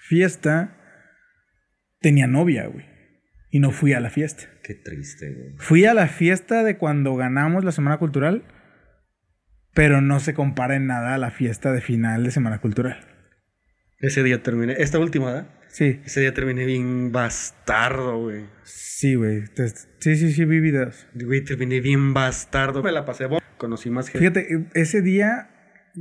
[0.00, 0.74] fiesta
[2.00, 2.86] tenía novia, güey.
[3.50, 4.44] Y no fui a la fiesta.
[4.62, 5.54] Qué triste, güey.
[5.58, 8.42] Fui a la fiesta de cuando ganamos la Semana Cultural,
[9.74, 13.06] pero no se compara en nada a la fiesta de final de Semana Cultural.
[13.98, 14.76] Ese día terminé.
[14.78, 15.57] Esta última, ¿verdad?
[15.68, 18.46] Sí, Ese día terminé bien bastardo, güey.
[18.64, 19.44] sí, güey.
[20.00, 21.06] Sí, sí, sí, vi videos.
[21.14, 22.82] Güey, terminé bien bastardo.
[22.82, 24.18] Me la pasé bon- Conocí más gente.
[24.40, 25.50] Fíjate, ese día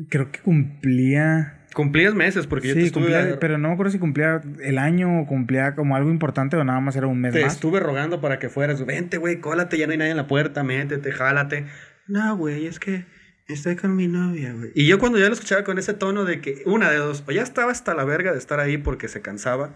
[0.09, 1.65] creo que cumplía.
[1.73, 5.21] Cumplías meses porque yo te estuve, cumplía, pero no me acuerdo si cumplía el año
[5.21, 7.53] o cumplía como algo importante o nada más era un mes te más.
[7.53, 8.83] estuve rogando para que fueras.
[8.85, 11.65] Vente, güey, cólate, ya no hay nadie en la puerta, métete, jálate.
[12.07, 13.05] No, güey, es que
[13.53, 14.71] estoy con mi novia, güey.
[14.75, 17.31] Y yo cuando ya lo escuchaba con ese tono de que, una de dos, o
[17.31, 19.75] ya estaba hasta la verga de estar ahí porque se cansaba,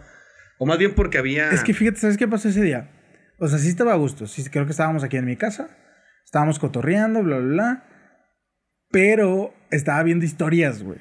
[0.57, 1.49] O más bien porque había...
[1.49, 2.91] Es que fíjate, ¿sabes qué pasó ese día?
[3.39, 4.27] O sea, sí estaba a gusto.
[4.27, 5.75] Sí, creo que estábamos aquí en mi casa.
[6.23, 7.83] Estábamos cotorreando, bla, bla, bla.
[8.91, 10.99] Pero estaba viendo historias, güey.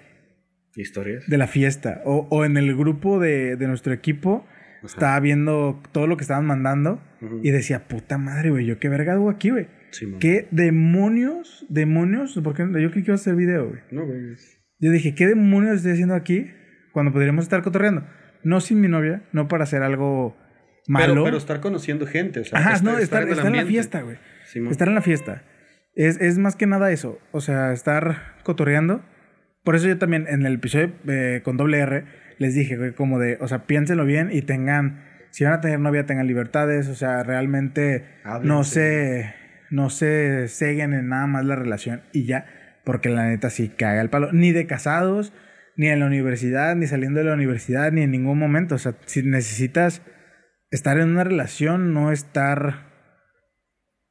[0.75, 1.25] ¿Historias?
[1.27, 2.01] De la fiesta.
[2.07, 4.47] O, o en el grupo de, de nuestro equipo.
[4.83, 7.03] Estaba viendo todo lo que estaban mandando.
[7.43, 8.65] Y decía, puta madre, güey.
[8.65, 9.69] Yo qué verga hago aquí, güey.
[9.91, 10.15] Sí.
[10.21, 11.67] ¿Qué demonios?
[11.69, 12.39] ¿Demonios?
[12.43, 13.81] Porque yo creí que iba a hacer video, güey.
[13.91, 14.37] No, güey.
[14.79, 16.51] Yo dije, ¿qué demonios estoy haciendo aquí?
[16.93, 18.07] Cuando podríamos estar cotorreando.
[18.43, 20.37] No sin mi novia, no para hacer algo
[20.87, 21.13] malo.
[21.13, 24.17] Pero, pero estar conociendo gente, o sea, Ajá, estar, no, estar, en la fiesta, güey.
[24.71, 25.45] Estar en la fiesta.
[25.95, 27.19] Es, es más que nada eso.
[27.33, 29.05] O sea, estar cotorreando.
[29.65, 32.05] Por eso yo también en el episodio eh, con doble R
[32.39, 35.79] les dije, güey, como de, o sea, piénsenlo bien y tengan, si van a tener
[35.79, 36.89] novia, tengan libertades.
[36.89, 39.35] O sea, realmente no Háblense.
[39.71, 42.47] No se seguen en nada más la relación y ya.
[42.85, 44.33] Porque la neta sí caga el palo.
[44.33, 45.33] Ni de casados,
[45.77, 48.75] ni en la universidad, ni saliendo de la universidad, ni en ningún momento.
[48.75, 50.03] O sea, si necesitas
[50.71, 52.91] estar en una relación, no estar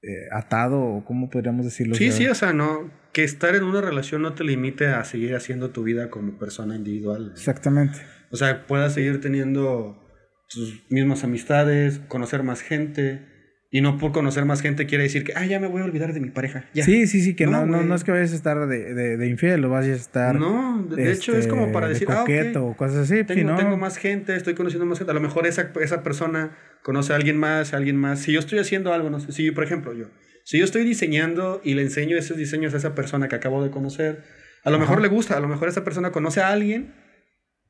[0.02, 1.96] eh, atado, o cómo podríamos decirlo.
[1.96, 4.88] Sí, O sea, sí, o sea, no, que estar en una relación no te limite
[4.88, 7.32] a seguir haciendo tu vida como persona individual.
[7.34, 8.00] Exactamente.
[8.32, 10.08] O sea, puedas seguir teniendo
[10.50, 13.28] tus mismas amistades, conocer más gente.
[13.72, 16.12] Y no por conocer más gente quiere decir que, ah, ya me voy a olvidar
[16.12, 16.66] de mi pareja.
[16.74, 16.84] Ya.
[16.84, 19.18] Sí, sí, sí, que no, No, no, no es que vayas a estar de, de,
[19.18, 20.36] de infiel o vayas a estar.
[20.36, 22.98] No, de, de hecho es este, como para de decir, ah, ok, coqueto o cosas
[22.98, 23.24] así.
[23.24, 23.56] tengo, sí, ¿no?
[23.58, 25.12] tengo más gente, estoy conociendo más gente.
[25.12, 28.22] A lo mejor esa, esa persona conoce a alguien más, a alguien más.
[28.22, 30.08] Si yo estoy haciendo algo, no sé, si por ejemplo yo,
[30.46, 33.70] si yo estoy diseñando y le enseño esos diseños a esa persona que acabo de
[33.70, 34.24] conocer,
[34.64, 34.86] a lo Ajá.
[34.86, 36.96] mejor le gusta, a lo mejor esa persona conoce a alguien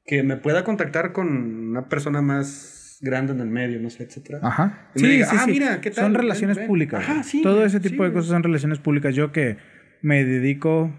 [0.05, 4.39] que me pueda contactar con una persona más grande en el medio, no sé, etcétera.
[4.43, 4.89] Ajá.
[4.95, 5.51] Y me Sí, diga, sí, ah, sí.
[5.51, 6.03] mira, ¿qué tal?
[6.05, 6.67] Son relaciones ven.
[6.67, 7.01] públicas.
[7.01, 9.15] Ajá, sí, Todo ese sí, tipo de cosas son relaciones públicas.
[9.15, 9.57] Yo que
[10.01, 10.93] me dedico.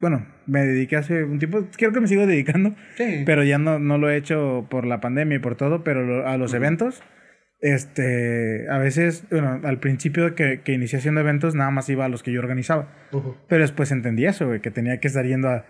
[0.00, 1.66] Bueno, me dediqué hace un tiempo.
[1.76, 2.76] Creo que me sigo dedicando.
[2.96, 3.22] Sí.
[3.26, 5.82] Pero ya no, no lo he hecho por la pandemia y por todo.
[5.84, 7.02] Pero lo- a los eventos.
[7.60, 8.66] Este.
[8.70, 9.24] A veces.
[9.30, 12.40] Bueno, al principio que, que inicié haciendo eventos, nada más iba a los que yo
[12.40, 12.92] organizaba.
[13.12, 13.36] Ujú.
[13.48, 14.60] Pero después entendí eso, güey.
[14.60, 15.64] Que tenía que estar yendo a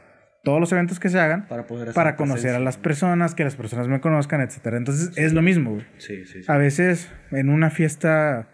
[0.44, 1.46] todos los eventos que se hagan.
[1.48, 4.76] Para poder Para conocer a las personas, que las personas me conozcan, etcétera.
[4.76, 5.86] Entonces es lo mismo, güey.
[5.98, 6.52] Sí, sí, sí.
[6.52, 8.48] A veces en una fiesta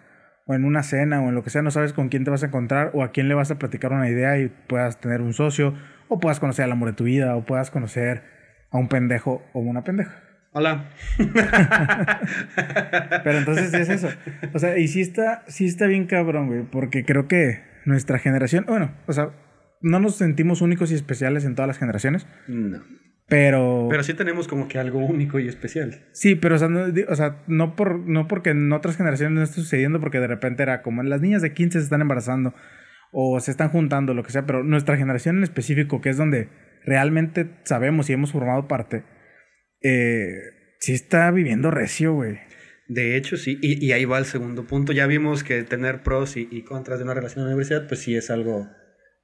[0.47, 2.43] o en una cena o en lo que sea no sabes con quién te vas
[2.43, 5.33] a encontrar o a quién le vas a platicar una idea y puedas tener un
[5.33, 5.75] socio
[6.09, 8.23] o puedas conocer al amor de tu vida o puedas conocer
[8.71, 10.21] a un pendejo o una pendeja.
[10.53, 10.91] Hola.
[13.25, 14.09] Pero entonces sí es eso.
[14.53, 18.65] O sea, y sí está, sí está bien cabrón, güey, porque creo que nuestra generación,
[18.69, 19.31] bueno, o sea,
[19.85, 22.83] no nos sentimos únicos y especiales en todas las generaciones, No.
[23.29, 23.87] pero...
[23.91, 26.07] Pero sí tenemos como que algo único y especial.
[26.13, 29.35] Sí, pero o sea, no, di- o sea, no, por, no porque en otras generaciones
[29.35, 32.55] no esté sucediendo, porque de repente era como las niñas de 15 se están embarazando
[33.13, 36.49] o se están juntando, lo que sea, pero nuestra generación en específico, que es donde
[36.85, 39.05] realmente sabemos y hemos formado parte,
[39.83, 40.33] eh,
[40.81, 42.39] sí está viviendo recio, güey.
[42.89, 43.59] De hecho, sí.
[43.63, 44.93] Y, y ahí va el segundo punto.
[44.93, 48.01] Ya vimos que tener pros y, y contras de una relación en la universidad, pues
[48.01, 48.69] sí es algo,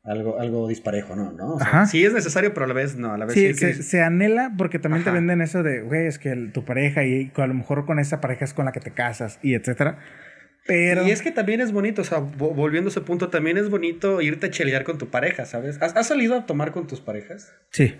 [0.02, 1.32] algo, algo disparejo, ¿no?
[1.32, 1.54] ¿no?
[1.54, 1.86] O sea, Ajá.
[1.86, 3.12] sí es necesario, pero a la vez no.
[3.12, 5.82] A la vez Sí, sí, que se, se anhela porque también te venden eso de,
[5.82, 8.64] güey, es que el- tu pareja y a lo mejor con esa pareja es con
[8.64, 9.98] la que te casas y etcétera.
[10.66, 11.06] Pero...
[11.06, 13.68] Y es que también es bonito, o sea, vo- volviendo a ese punto, también es
[13.70, 15.80] bonito irte a chelear con tu pareja, ¿sabes?
[15.82, 17.52] ¿Has, has salido a tomar con tus parejas?
[17.70, 17.94] Sí.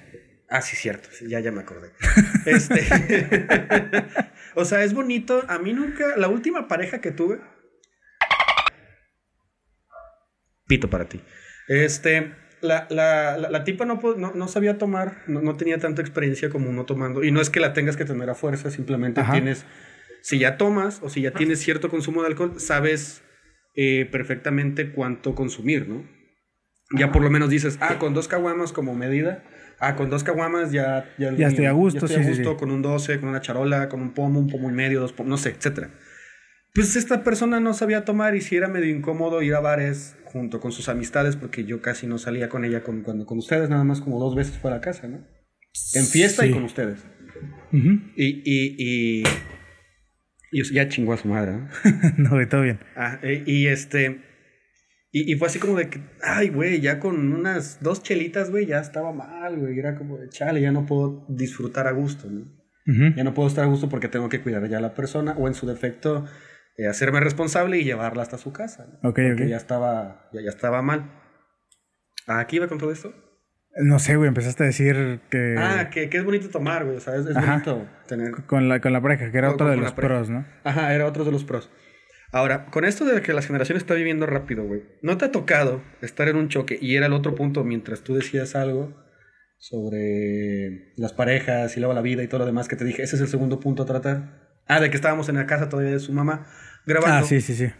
[0.49, 1.09] Ah, sí, cierto.
[1.29, 1.91] ya, ya me acordé.
[2.47, 2.83] este.
[4.57, 5.45] o sea, es bonito.
[5.49, 6.17] A mí nunca.
[6.17, 7.39] La última pareja que tuve.
[10.67, 11.21] Pito para ti.
[11.71, 12.35] Este.
[12.61, 16.51] La, la, la, la tipa no, no, no sabía tomar, no, no tenía tanta experiencia
[16.51, 17.25] como uno tomando.
[17.25, 19.33] Y no es que la tengas que tener a fuerza, simplemente Ajá.
[19.33, 19.65] tienes.
[20.21, 23.23] Si ya tomas o si ya tienes cierto consumo de alcohol, sabes
[23.75, 26.05] eh, perfectamente cuánto consumir, ¿no?
[26.99, 29.45] Ya por lo menos dices, ah, con dos caguamas como medida.
[29.79, 31.09] Ah, con dos caguamas ya...
[31.17, 32.57] Ya, Ya estoy a gusto, ya estoy sí, a sí, gusto sí.
[32.59, 35.31] con un 12, con una charola, con un pomo, un pomo y medio, dos pomos,
[35.31, 35.89] no sé, etcétera.
[36.75, 40.61] Pues esta persona no sabía tomar y sí era medio incómodo ir a bares junto
[40.61, 43.83] con sus amistades porque yo casi no salía con ella con, cuando, con ustedes, nada
[43.83, 45.27] más como dos veces fuera a casa, ¿no?
[45.95, 47.05] En fiesta y con ustedes.
[47.73, 49.25] Y, y, y,
[50.53, 51.69] y ya chingó a su madre, ¿no?
[52.37, 52.81] no, todo bien.
[52.97, 54.21] Ah, eh, y este.
[55.13, 58.67] Y, y fue así como de que, ay, güey, ya con unas dos chelitas, güey,
[58.67, 59.79] ya estaba mal, güey.
[59.79, 62.61] Era como de, chale, ya no puedo disfrutar a gusto, ¿no?
[63.17, 65.47] Ya no puedo estar a gusto porque tengo que cuidar ya a la persona o
[65.47, 66.27] en su defecto
[66.83, 69.09] eh, hacerme responsable y llevarla hasta su casa, ¿no?
[69.11, 69.49] Ok, Porque ok.
[69.49, 71.11] ya estaba, ya, ya estaba mal.
[72.27, 73.13] ¿A ¿Aquí iba con todo esto?
[73.77, 75.55] No sé, güey, empezaste a decir que...
[75.59, 76.97] Ah, que, que es bonito tomar, güey.
[76.97, 79.69] O sea, es, es bonito tener Con la, con la pareja, que era Con- otro
[79.71, 80.45] de los pros, ¿no?
[80.65, 81.71] Ajá, era otro de los pros.
[82.33, 85.83] Ahora, con esto de que la generación está viviendo rápido, güey, ¿no te ha tocado
[86.01, 86.79] estar en un choque?
[86.81, 88.95] Y era el otro punto mientras tú decías algo
[89.59, 93.03] sobre las parejas y luego la vida y todo lo demás que te dije.
[93.03, 94.49] Ese es el segundo punto a tratar.
[94.67, 96.47] Ah, de que estábamos en la casa todavía de su mamá
[96.87, 97.25] grabando.
[97.25, 97.71] Ah, sí, sí, sí.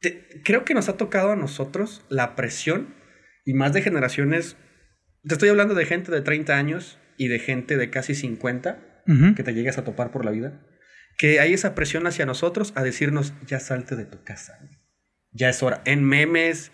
[0.00, 2.94] Te- creo que nos ha tocado a nosotros la presión
[3.44, 4.56] y más de generaciones.
[5.26, 9.34] Te estoy hablando de gente de 30 años y de gente de casi 50 Ujú.
[9.34, 10.60] que te llegues a topar por la vida.
[11.16, 14.58] Que hay esa presión hacia nosotros a decirnos, ya salte de tu casa.
[15.32, 15.82] Ya es hora.
[15.84, 16.70] En memes,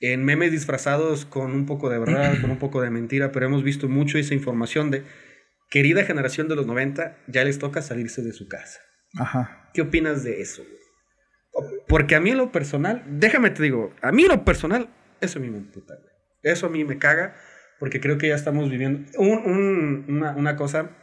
[0.00, 3.62] en memes disfrazados con un poco de verdad, con un poco de mentira, pero hemos
[3.62, 5.04] visto mucho esa información de,
[5.70, 8.80] querida generación de los 90, ya les toca salirse de su casa.
[9.18, 9.65] Ajá.
[9.76, 10.62] ¿Qué opinas de eso?
[11.86, 14.88] Porque a mí en lo personal, déjame te digo, a mí en lo personal,
[15.20, 15.58] eso a mí me
[15.96, 16.10] güey.
[16.42, 17.36] Eso a mí me caga,
[17.78, 20.96] porque creo que ya estamos viviendo un- un- una, una cosa,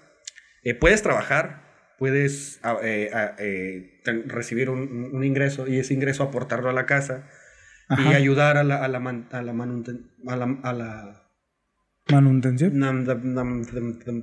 [0.64, 1.62] eh, puedes trabajar,
[2.00, 7.30] puedes ah, eh, ah, eh, recibir un, ingreso y ese ingreso aportarlo a la casa
[7.96, 11.30] y ayudar a la, a la, man- a la, manuten- a la, a la-
[12.12, 12.78] Manutención.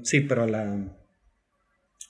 [0.04, 0.76] sí, pero a la,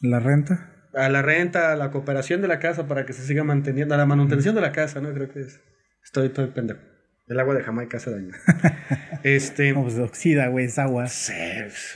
[0.00, 0.79] La renta.
[0.94, 3.98] A la renta, a la cooperación de la casa para que se siga manteniendo, a
[3.98, 5.12] la manutención de la casa, ¿no?
[5.12, 5.61] Creo que es.
[6.05, 6.81] Estoy, estoy pendejo.
[7.29, 8.33] El agua de Jamaica hace daño.
[9.22, 9.72] este.
[9.72, 11.07] No, pues oxida, güey, es agua.
[11.07, 11.33] Sí,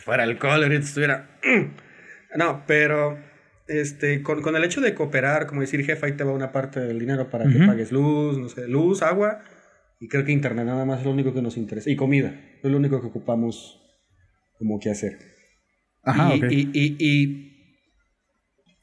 [0.03, 1.29] fuera alcohol, ahorita estuviera.
[2.37, 3.19] No, pero.
[3.67, 6.81] Este, con, con el hecho de cooperar, como decir, jefe, ahí te va una parte
[6.81, 7.67] del dinero para que Ujú.
[7.67, 9.43] pagues luz, no sé, luz, agua,
[10.01, 11.89] y creo que internet nada más es lo único que nos interesa.
[11.89, 13.81] Y comida, es lo único que ocupamos
[14.59, 15.17] como que hacer.
[16.03, 16.51] Ajá, y, ok.
[16.51, 17.54] y, y- y-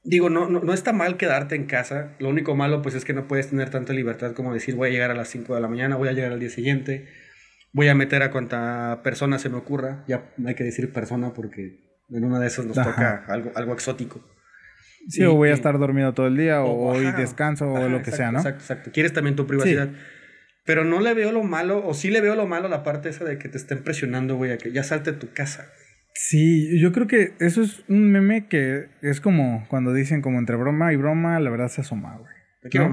[0.04, 2.16] digo, no, no, no está mal quedarte en casa.
[2.20, 4.92] Lo único malo, pues, es que no puedes tener tanta libertad como decir, voy a
[4.92, 7.08] llegar a las 5 de la mañana, voy a llegar al día siguiente,
[7.74, 10.04] voy a meter a cuanta persona se me ocurra.
[10.08, 12.92] Ya no hay que decir persona porque en una de esas nos Ajá.
[12.92, 14.28] toca algo, algo exótico.
[15.08, 17.78] Sí, y- o voy a estar dormido todo el día, o, hoy ajá, descanso, o
[17.78, 18.40] ajá, lo que sea, ¿no?
[18.40, 18.92] Exacto, exacto.
[18.92, 19.90] Quieres también tu privacidad.
[20.64, 23.24] Pero no le veo lo malo, o sí le veo lo malo la parte esa
[23.26, 25.72] de que te estén presionando, güey, a que ya salte de tu casa.
[26.14, 30.56] Sí, yo creo que eso es un meme que es como cuando dicen como entre
[30.56, 32.34] broma y broma, la verdad se asoma, güey.
[32.80, 32.90] ¿No?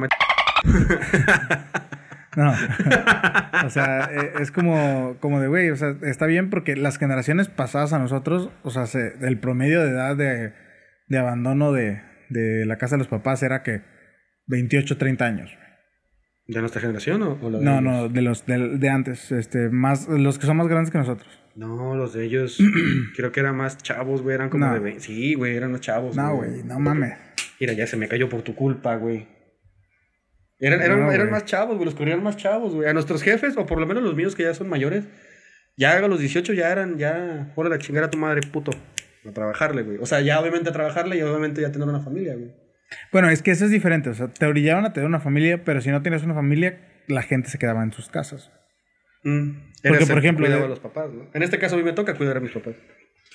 [2.36, 2.52] No.
[3.66, 7.48] o sea, eh, es como, como de, güey, o sea, está bien porque las generaciones
[7.48, 10.52] pasadas a nosotros, o sea, se- el promedio de edad de,
[11.08, 13.82] de abandono de, de la casa de los papás era que
[14.46, 15.50] 28, 30 años.
[16.48, 17.82] ¿De nuestra generación o, o la de No, ellos?
[17.84, 21.28] no, de los de, de antes, este, más, los que son más grandes que nosotros.
[21.54, 22.58] No, los de ellos
[23.16, 24.72] creo que eran más chavos, güey, eran como No.
[24.72, 25.00] de 20.
[25.00, 26.16] Sí, güey, eran más chavos.
[26.16, 27.14] No, güey, no mames.
[27.60, 29.26] Mira, ya se me cayó por tu culpa, güey.
[30.60, 32.88] Eran, eran, No, eran más chavos, güey, los corrían más chavos, güey.
[32.88, 35.04] A nuestros jefes, o por lo menos los míos que ya son mayores,
[35.76, 38.70] ya a los 18 ya eran, ya, hola la chingada a tu madre, puto.
[39.28, 39.98] A trabajarle, güey.
[39.98, 42.52] O sea, ya obviamente a trabajarle y obviamente ya tener una familia, güey.
[43.12, 44.10] Bueno, es que eso es diferente.
[44.10, 47.22] O sea, te orillaban a tener una familia, pero si no tienes una familia, la
[47.22, 48.50] gente se quedaba en sus casas.
[49.24, 49.50] Mm.
[49.86, 51.28] Porque, por ejemplo, cuidado de- a los papás, ¿no?
[51.34, 52.74] En este caso a mí me toca cuidar a mis papás.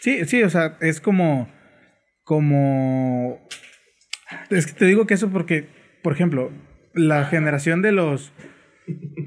[0.01, 1.49] Sí, sí, o sea, es como.
[2.23, 3.45] Como.
[4.49, 5.67] Es que te digo que eso porque,
[6.01, 6.51] por ejemplo,
[6.93, 8.33] la generación de los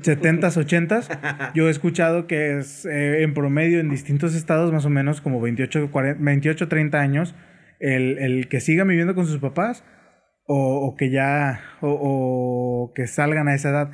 [0.03, 4.91] 70s, 80s, yo he escuchado que es eh, en promedio en distintos estados, más o
[4.91, 7.35] menos como 28, 40, 28 30 años,
[7.81, 9.85] el, el que siga viviendo con sus papás
[10.47, 11.61] o, o que ya.
[11.81, 11.91] O,
[12.89, 13.91] o que salgan a esa edad.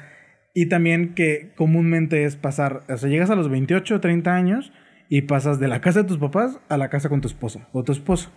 [0.54, 2.82] Y también que comúnmente es pasar.
[2.88, 4.72] O sea, llegas a los 28 30 años
[5.08, 7.84] y pasas de la casa de tus papás a la casa con tu esposa o
[7.84, 8.30] tu esposo.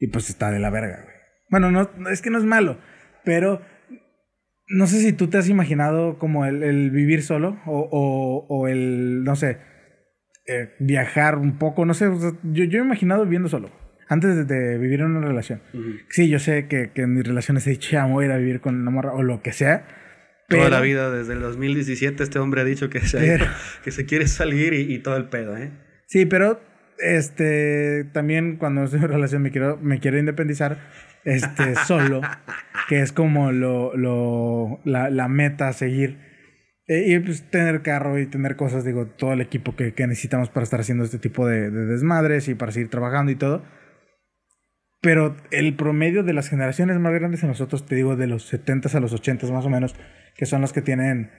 [0.00, 1.14] Y pues está de la verga, güey.
[1.50, 2.78] Bueno, no, no- es que no es malo,
[3.24, 3.60] pero
[4.68, 8.68] no sé si tú te has imaginado como el, el vivir solo o, o- o
[8.68, 9.58] el, no sé,
[10.48, 13.70] eh, viajar un poco, no sé, o sea, yo, yo he imaginado viviendo solo,
[14.12, 15.60] antes de, vivir en una relación.
[15.74, 15.92] Ujú.
[16.10, 18.36] Sí, yo sé que, que en mis relaciones he dicho, ya voy a ir a
[18.38, 19.86] vivir con una morra o lo que sea.
[20.48, 23.46] Toda pero- la vida, desde el 2017, este hombre ha dicho que se, Pero-
[23.84, 25.70] que se quiere salir y, y todo el pedo, ¿eh?
[26.08, 26.60] Sí, pero
[26.98, 30.78] este también cuando estoy en relación me quiero, me quiero independizar
[31.24, 32.20] este solo,
[32.88, 36.18] que es como lo, lo la, la meta a seguir.
[36.88, 40.50] Eh, y pues tener carro y tener cosas, digo, todo el equipo que, que necesitamos
[40.50, 43.64] para estar haciendo este tipo de, de desmadres y para seguir trabajando y todo.
[45.02, 48.94] Pero el promedio de las generaciones más grandes en nosotros, te digo, de los 70s
[48.94, 49.94] a los 80s más o menos,
[50.36, 51.30] que son los que tienen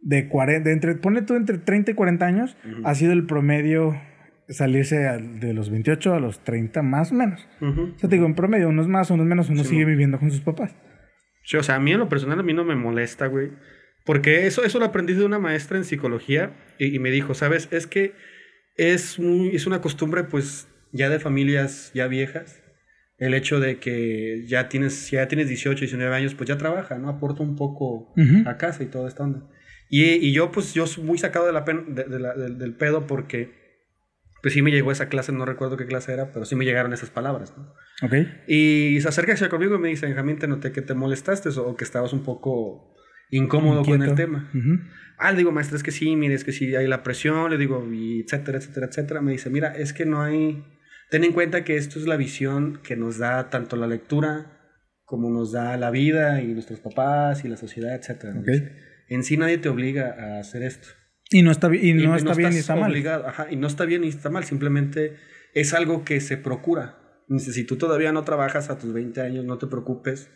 [0.00, 2.82] de 40, de entre, ponle tú entre 30 y 40 años, Ujú.
[2.86, 4.00] ha sido el promedio
[4.48, 7.46] salirse de los 28 a los 30 más o menos.
[7.60, 7.92] Ujú.
[7.94, 9.88] O sea, te digo, en promedio, unos más, unos menos, uno Sí, sigue mo.
[9.90, 10.74] viviendo con sus papás.
[11.44, 13.50] Sí, o sea, a mí en lo personal a mí no me molesta, güey.
[14.06, 17.68] Porque eso, eso lo aprendí de una maestra en psicología y, y me dijo, ¿sabes?
[17.70, 18.12] Es que
[18.76, 19.18] es,
[19.52, 22.62] es una costumbre, pues, ya de familias ya viejas.
[23.24, 27.08] El hecho de que ya tienes, ya tienes 18, 19 años, pues ya trabaja, ¿no?
[27.08, 28.48] Aporta un poco Ujú.
[28.48, 29.48] a casa y toda esta onda.
[29.88, 32.58] Y, y yo, pues, yo soy muy sacado de la pen- de- de la- del,
[32.58, 33.62] del pedo porque
[34.42, 36.92] pues sí me llegó esa clase, no recuerdo qué clase era, pero sí me llegaron
[36.92, 37.72] esas palabras, ¿no?
[38.06, 38.12] Ok.
[38.46, 41.76] Y se acerca hacia conmigo y me dice, Benjamín, te noté que te molestaste o
[41.76, 42.94] que estabas un poco
[43.30, 44.50] incómodo con el tema.
[45.16, 47.56] Ah, le digo, maestra, es que sí, mire, es que sí hay la presión, le
[47.56, 49.20] digo, y etcétera, etcétera, etcétera.
[49.22, 50.62] Me dice, mira, es que no hay...
[51.14, 54.50] Ten en cuenta que esto es la visión que nos da tanto la lectura
[55.04, 58.34] como nos da la vida y nuestros papás y la sociedad, etcétera.
[59.06, 60.88] En sí nadie te obliga a hacer esto.
[61.30, 62.92] Y no está, y no está bien ni está mal.
[63.26, 65.14] Ajá, y no está bien ni está mal, simplemente
[65.54, 66.98] es algo que se procura.
[67.38, 70.32] Si tú todavía no trabajas a tus 20 años, no te preocupes.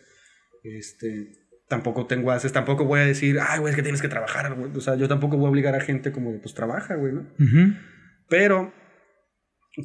[0.63, 1.33] Este,
[1.67, 4.71] tampoco tengo haces, tampoco voy a decir, ay, güey, es que tienes que trabajar, güey.
[4.73, 7.27] O sea, yo tampoco voy a obligar a gente como pues trabaja, güey, ¿no?
[8.29, 8.71] Pero,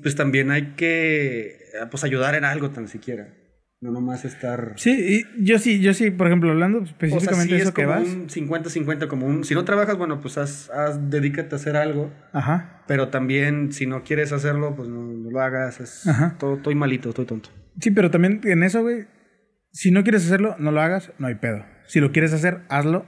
[0.02, 1.58] pues también hay que,
[1.90, 3.28] pues ayudar en algo tan siquiera.
[3.80, 4.72] No nomás estar.
[4.76, 8.08] Sí, y yo sí, yo sí, por ejemplo, hablando específicamente de eso que vas.
[8.08, 9.44] Un 50-50, como un.
[9.44, 12.10] Si no trabajas, bueno, pues haz, haz, dedícate a hacer algo.
[12.32, 12.82] Ajá.
[12.86, 15.80] Pero también, si no quieres hacerlo, pues no, lo hagas.
[15.80, 16.36] Es, Ajá.
[16.38, 17.50] Todo, estoy malito, estoy tonto.
[17.78, 19.04] Sí, pero también en eso, güey,
[19.70, 21.66] si no quieres hacerlo, no lo hagas, no hay pedo.
[21.86, 23.04] Si lo quieres hacer, hazlo,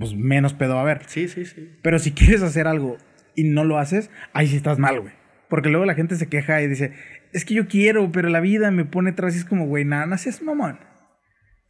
[0.00, 1.02] pues menos pedo va a haber.
[1.06, 1.78] Sí, sí, sí.
[1.82, 2.96] Pero si quieres hacer algo
[3.36, 5.12] y no lo haces, ahí sí estás mal, güey.
[5.48, 6.92] Porque luego la gente se queja y dice,
[7.32, 10.06] es que yo quiero, pero la vida me pone atrás y es como, güey, nada,
[10.06, 10.78] no seas mamón.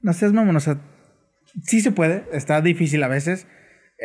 [0.00, 0.78] No seas mamón, o sea,
[1.64, 3.46] sí se puede, está difícil a veces.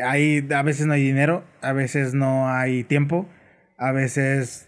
[0.03, 3.29] Hay, a veces no hay dinero, a veces no hay tiempo,
[3.77, 4.67] a veces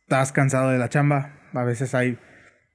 [0.00, 2.18] estás cansado de la chamba, a veces hay,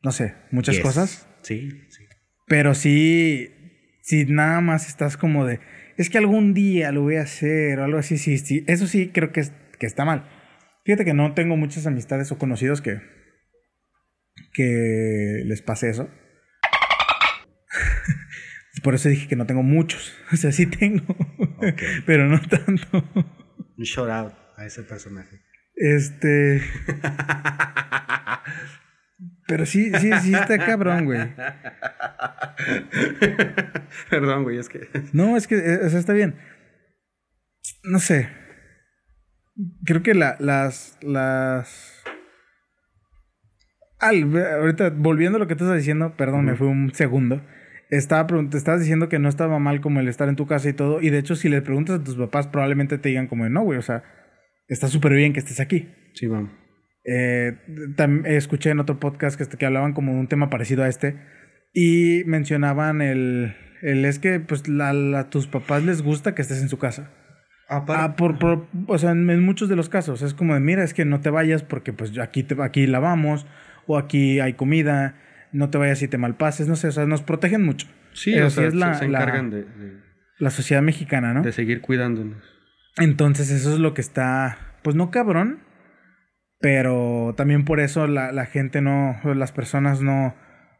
[0.01, 1.27] no sé, muchas cosas.
[1.41, 2.05] Sí, sí.
[2.47, 3.53] Pero sí,
[4.01, 5.59] si nada más estás como de,
[5.97, 9.09] es que algún día lo voy a hacer o algo así, sí, sí, eso sí
[9.13, 10.27] creo que, es, que está mal.
[10.89, 12.99] Fíjate que no tengo muchas amistades o conocidos que,
[14.53, 16.09] que les pase eso.
[18.83, 20.17] Por eso dije que no tengo muchos.
[20.33, 21.05] O sea, sí tengo,
[22.07, 23.07] pero no tanto.
[23.77, 25.41] Un shout out a ese personaje.
[25.75, 26.63] Este.
[29.47, 31.35] Pero sí, sí, sí está cabrón, güey.
[34.09, 34.89] Perdón, güey, es que.
[35.13, 36.35] No, es que eso está bien.
[37.83, 38.38] No sé.
[39.85, 40.97] Creo que la, las.
[41.01, 42.03] las.
[43.99, 47.41] Al, ahorita, volviendo a lo que estás diciendo, perdón, me fue un segundo.
[47.89, 50.73] Estaba te estabas diciendo que no estaba mal como el estar en tu casa y
[50.73, 51.01] todo.
[51.01, 53.79] Y de hecho, si le preguntas a tus papás, probablemente te digan como, no, güey,
[53.79, 54.03] o sea,
[54.67, 55.89] está súper bien que estés aquí.
[56.13, 56.51] Sí, vamos.
[57.03, 57.57] Eh,
[58.25, 61.15] escuché en otro podcast que, que hablaban como un tema parecido a este
[61.73, 66.61] y mencionaban el, el es que pues la, a tus papás les gusta que estés
[66.61, 67.11] en su casa.
[67.69, 68.35] Ah, ah por,
[68.87, 71.29] o sea, en, muchos de los casos es como de, mira, es que no te
[71.29, 73.45] vayas porque pues aquí, te, aquí lavamos
[73.85, 75.15] o aquí hay comida,
[75.51, 77.87] no te vayas y te malpases, no sé, o sea, nos protegen mucho.
[78.13, 79.67] Sí, o sea, es la, se, encargan de,
[80.39, 81.43] la sociedad mexicana, ¿no?
[81.43, 82.43] De seguir cuidándonos.
[82.97, 85.59] Entonces eso es lo que está, pues no cabrón,
[86.59, 90.35] pero también por eso la, la gente no, las personas no,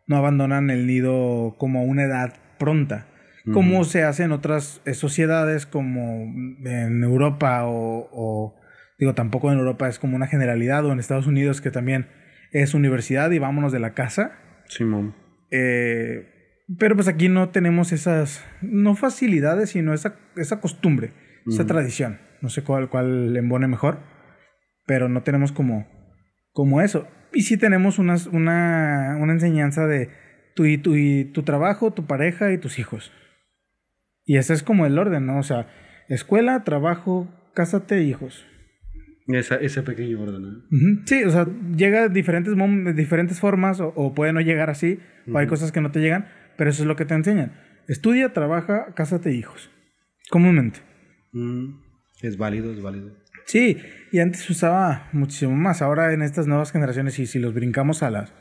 [0.08, 3.06] no abandonan el nido como a una edad pronta,
[3.54, 6.24] como se hace en otras eh, sociedades como
[6.66, 8.56] en Europa o, o,
[8.98, 12.08] digo, tampoco en Europa es como una generalidad, o en Estados Unidos que también
[12.52, 14.34] es universidad y vámonos de la casa.
[14.68, 15.14] Sí, mom.
[15.52, 16.28] Eh,
[16.78, 21.14] pero pues aquí no tenemos esas, no facilidades, sino esa, esa costumbre,
[21.48, 22.20] esa tradición.
[22.42, 24.00] No sé cuál, cuál embone mejor
[24.90, 25.88] pero no tenemos como,
[26.52, 27.08] como eso.
[27.32, 30.10] Y sí tenemos una, una, una enseñanza de
[30.56, 33.12] tu, y tu, y tu trabajo, tu pareja y tus hijos.
[34.30, 35.40] Y ese es como el orden, ¿no?
[35.40, 35.66] O sea,
[36.08, 38.46] escuela, trabajo, cásate, hijos.
[39.26, 41.02] Esa, ese pequeño orden, ¿no?
[41.08, 42.54] Sí, o sea, llega de diferentes,
[42.96, 45.00] diferentes formas o, puede no llegar así,
[45.34, 46.28] o hay cosas que no te llegan,
[46.58, 47.54] pero eso es lo que te enseñan.
[47.88, 49.72] Estudia, trabaja, cásate, hijos.
[50.30, 50.82] Comúnmente.
[51.32, 51.80] Mm,
[52.22, 53.18] es válido, es válido.
[53.46, 53.78] Sí,
[54.12, 55.82] y antes usaba muchísimo más.
[55.82, 58.32] Ahora en estas nuevas generaciones, y si los brincamos a las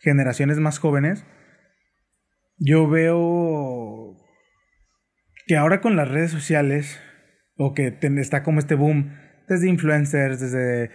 [0.00, 1.24] generaciones más jóvenes,
[2.58, 3.97] yo veo
[5.48, 7.00] que ahora con las redes sociales,
[7.56, 9.16] o que está como este boom,
[9.48, 10.90] desde influencers, desde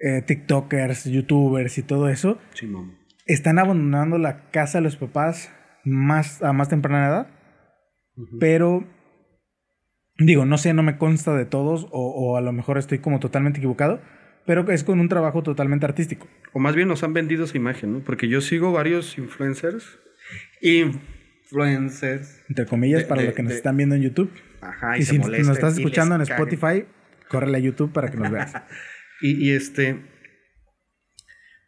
[0.00, 2.38] eh, TikTokers, YouTubers y todo eso,
[3.26, 5.52] están abandonando la casa de los papás
[5.84, 7.26] más, a más temprana edad,
[8.38, 8.86] pero
[10.18, 13.58] Digo, no sé, no me consta de todos o, a lo mejor estoy como totalmente
[13.58, 14.00] equivocado,
[14.46, 16.28] pero es con un trabajo totalmente artístico.
[16.52, 17.98] O más bien nos han vendido esa imagen, ¿no?
[18.00, 19.98] Porque yo sigo varios influencers.
[21.54, 22.42] Influencers.
[22.48, 24.30] Entre comillas, para los que nos están viendo en YouTube.
[24.60, 26.84] Ajá, y, si nos estás escuchando en Spotify,
[27.28, 28.52] córrele a YouTube para que nos veas.
[29.22, 30.02] y, y este.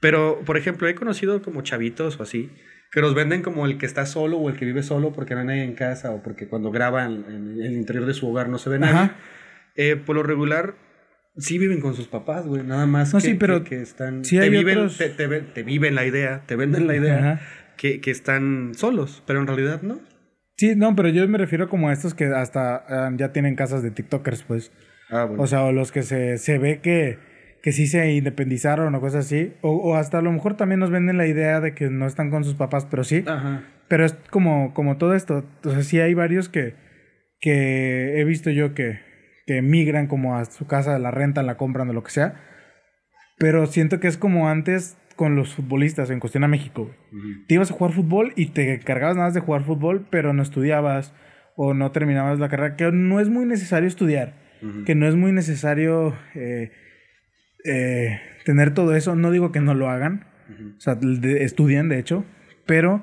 [0.01, 2.51] Pero, por ejemplo, he conocido como chavitos o así
[2.93, 5.41] que los venden como el que está solo o el que vive solo porque no
[5.41, 8.59] hay nadie en casa o porque cuando graban en, el interior de su hogar no
[8.59, 9.11] se ve nadie.
[9.75, 10.77] Eh, por lo regular,
[11.37, 12.63] sí viven con sus papás, güey.
[12.63, 14.25] Nada más No, que, sí, pero que, que están.
[14.25, 17.19] sí te, hay viven, otros- te, te, te viven la idea, te venden la idea
[17.19, 17.41] Ajá.
[17.77, 20.01] Que, que están solos, pero en realidad no.
[20.57, 23.83] Sí, no, pero yo me refiero como a estos que hasta ah, ya tienen casas
[23.83, 24.73] de TikTokers, pues.
[25.11, 25.43] Ah, bueno.
[25.43, 27.19] O sea, o los que se, se ve que,
[27.63, 29.53] que sí se independizaron o cosas así.
[29.61, 32.31] O, o hasta a lo mejor también nos venden la idea de que no están
[32.31, 33.23] con sus papás, pero sí.
[33.27, 33.65] Ajá.
[33.89, 35.45] Pero es como, como todo esto.
[35.65, 36.75] O sea, sí hay varios que,
[37.39, 39.01] que he visto yo que,
[39.47, 42.41] que migran como a su casa, la rentan, la compran o lo que sea.
[43.39, 46.91] Pero siento que es como antes con los futbolistas en cuestión a México.
[47.49, 50.43] Te ibas a jugar fútbol y te cargabas nada más de jugar fútbol, pero no
[50.43, 51.15] estudiabas
[51.57, 52.77] o no terminabas la carrera.
[52.77, 54.35] Que no es muy necesario estudiar.
[54.85, 56.71] Que no es muy necesario eh,
[57.65, 59.15] eh, tener todo eso.
[59.17, 60.27] No digo que no lo hagan.
[60.77, 62.25] O sea, de- estudian, de hecho,
[62.67, 63.03] pero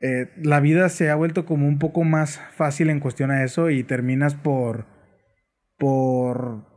[0.00, 3.68] eh, la vida se ha vuelto como un poco más fácil en cuestión a eso
[3.70, 4.86] y terminas por...
[5.78, 6.67] por...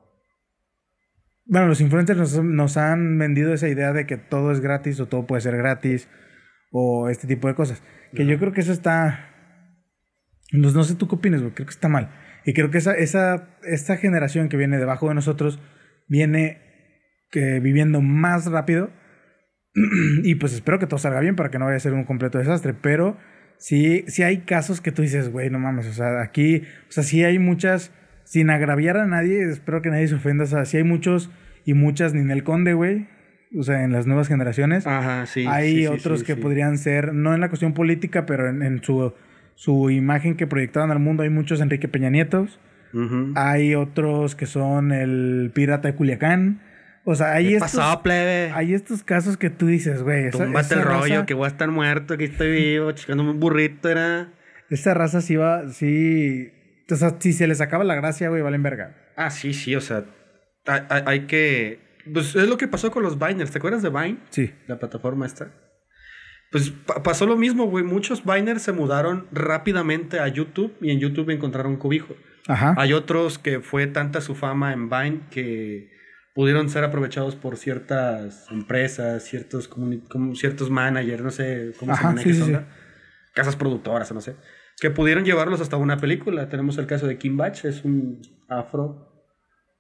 [1.52, 5.10] Bueno, los influencers nos, nos han vendido esa idea de que todo es gratis o
[5.10, 6.08] todo puede ser gratis
[6.72, 7.84] o este tipo de cosas.
[8.16, 9.28] Que yo creo que eso está...
[10.54, 12.10] No, no sé tú qué opinas, güey, creo que está mal.
[12.46, 15.60] Y creo que esa, esa, esta generación que viene debajo de nosotros
[16.08, 16.62] viene
[17.32, 18.90] que viviendo más rápido
[20.24, 22.38] y pues espero que todo salga bien para que no vaya a ser un completo
[22.38, 23.18] desastre, pero
[23.58, 27.04] sí, sí hay casos que tú dices, güey, no mames, o sea, aquí, o sea,
[27.04, 27.92] sí hay muchas,
[28.32, 31.30] sin agraviar a nadie, espero que nadie se ofenda, o sea, sí hay muchos
[31.66, 33.08] y muchas Ninel Conde, güey,
[33.60, 34.88] o sea, en las nuevas generaciones.
[34.88, 35.46] Ajá, sí.
[35.50, 38.82] hay sí, otros sí, que podrían ser, no en la cuestión política, pero en, en
[38.82, 39.14] su,
[39.56, 42.58] su imagen que proyectaban al mundo, hay muchos Enrique Peña Nietos.
[42.94, 43.34] Ujú.
[43.36, 46.62] Hay otros que son el pirata de Culiacán.
[47.04, 48.52] O sea, hay ¿Qué estos, pasó, plebe?
[48.54, 51.70] hay estos casos que tú dices, güey, Túmbate el rollo, raza, que voy a estar
[51.70, 54.30] muerto, que estoy vivo, chicándome un burrito, era.
[54.70, 56.50] esa raza sí va, sí,
[56.92, 58.96] o sea, si se les acaba la gracia, güey, valen verga.
[59.16, 60.06] Ah, sí, sí, o sea,
[60.66, 61.80] hay, hay- hay que...
[62.14, 64.18] Pues es lo que pasó con los Biners, ¿te acuerdas de Vine?
[64.32, 64.54] Sí.
[64.68, 65.52] La plataforma esta.
[66.52, 67.84] Pues pa- pasó lo mismo, güey.
[67.84, 72.16] Muchos Biners se mudaron rápidamente a YouTube y en YouTube encontraron cobijo.
[72.48, 72.74] Ajá.
[72.78, 75.90] Hay otros que fue tanta su fama en Vine que
[76.34, 82.08] pudieron ser aprovechados por ciertas empresas, ciertos, como ciertos managers, no sé cómo Ajá, se
[82.08, 82.68] maneja sí, sí, onda.
[83.36, 84.36] casas productoras, no sé,
[84.80, 86.50] que pudieron llevarlos hasta una película.
[86.50, 89.08] Tenemos el caso de Kim Batch, es un afro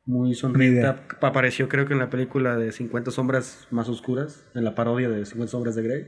[0.05, 0.85] muy sonriente.
[1.21, 5.25] Apareció creo que en la película de 50 sombras más oscuras, en la parodia de
[5.25, 6.05] 50 sombras de Grey.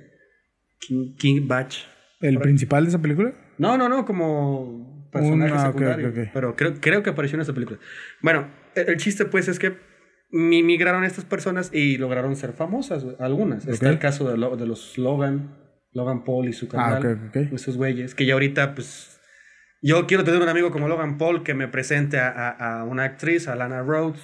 [0.80, 1.86] King, King Batch.
[2.20, 3.34] ¿El principal de esa película?
[3.58, 6.10] No, no, no, como personaje Un- ah, secundario.
[6.10, 6.28] ok, ok.
[6.34, 7.80] Pero creo, creo que apareció en esa película.
[8.22, 9.78] Bueno, el, el chiste pues es que
[10.32, 13.68] mi- migraron estas personas y lograron ser famosas, algunas.
[13.68, 13.92] Está Ok.
[13.94, 15.56] el caso de, lo- de los Logan,
[15.94, 17.06] Logan Paul y su Ah, canal.
[17.06, 17.54] ok, ok.
[17.54, 19.20] Esos güeyes, que ya ahorita pues...
[19.82, 23.04] Yo quiero tener un amigo como Logan Paul que me presente a, a- a una
[23.04, 24.22] actriz, a Lana Rhodes.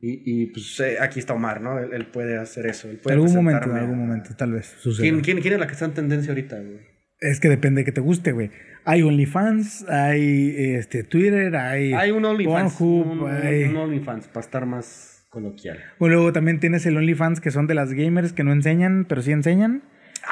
[0.00, 1.80] Y, y, pues eh, aquí está Omar, ¿no?
[1.80, 2.86] Él, él puede hacer eso.
[2.88, 5.02] Él En puede algún momento, en algún momento, tal vez suceda.
[5.02, 6.78] ¿Quién, quién, quién es la que está en tendencia ahorita, güey?
[7.18, 8.52] Es que depende de que te guste, güey.
[8.84, 11.92] Hay OnlyFans, hay este, Twitter, hay...
[11.94, 12.80] Hay un OnlyFans.
[12.80, 15.78] Un, hay- un OnlyFans, para estar más coloquial.
[15.98, 19.20] O luego también tienes el OnlyFans que son de las gamers que no enseñan, pero
[19.22, 19.82] sí enseñan.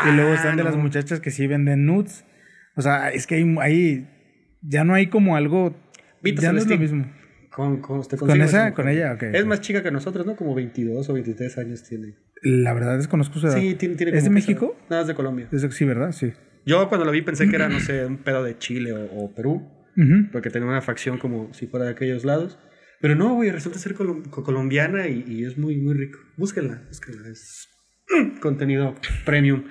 [0.04, 2.24] Y luego están de las muchachas que sí venden nudes.
[2.74, 4.08] O sea, es que hay, hay-
[4.62, 5.74] ya no hay como algo...
[6.22, 7.10] Vita ya no es lo mismo.
[7.50, 8.58] Con, con, te ¿Con esa?
[8.58, 8.74] mujer.
[8.74, 9.12] ¿Con ella?
[9.14, 9.48] Ok, Es ok.
[9.48, 10.36] más chica que nosotros, ¿no?
[10.36, 12.14] Como 22 o 23 años tiene.
[12.42, 13.56] La verdad desconozco su edad.
[13.56, 14.72] Sí, tiene, tiene ¿Es de México?
[14.74, 14.86] pesar.
[14.90, 15.48] No, es de Colombia.
[15.52, 16.12] Es de- sí, ¿verdad?
[16.12, 16.32] Sí.
[16.66, 19.34] Yo cuando lo vi pensé que era, no sé, un pedo de Chile o, o
[19.34, 19.70] Perú.
[19.96, 20.30] Ujú.
[20.32, 22.58] Porque tenía una facción como si fuera de aquellos lados.
[23.00, 26.18] Pero no, güey, resulta ser colom- co- colombiana y, y es muy, muy rico.
[26.36, 27.28] Búsquenla, búsquenla.
[27.28, 27.68] Es
[28.40, 28.94] contenido
[29.24, 29.64] premium.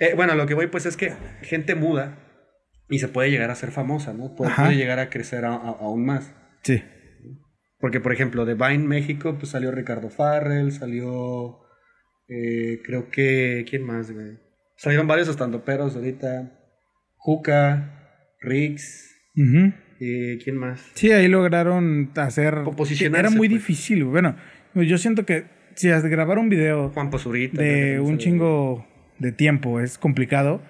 [0.00, 1.12] Eh, bueno, lo que voy pues es que
[1.42, 2.18] gente muda
[2.88, 4.34] y se puede llegar a ser famosa, ¿no?
[4.34, 6.34] Puede, llegar a crecer a- a- aún más.
[6.62, 6.82] Sí.
[7.78, 11.58] Porque, por ejemplo, de Vine México, pues salió Ricardo Farrell, salió.
[12.28, 13.64] eh, creo que.
[13.68, 14.38] ¿Quién más, güey?
[14.76, 16.52] Salieron varios estandoperos ahorita.
[17.16, 18.08] Juca,
[18.40, 19.14] Rix.
[19.36, 19.72] Ujú.
[20.00, 20.90] eh, ¿Quién más?
[20.94, 22.62] Sí, ahí lograron hacer...
[22.64, 23.60] Po- posicionarse, Era muy pues.
[23.60, 24.04] difícil.
[24.04, 24.12] güey.
[24.22, 24.36] Bueno,
[24.74, 25.44] yo siento que
[25.76, 27.60] si grabar un video Juan Pozurita.
[27.60, 28.86] de un chingo
[29.18, 30.60] de tiempo es complicado,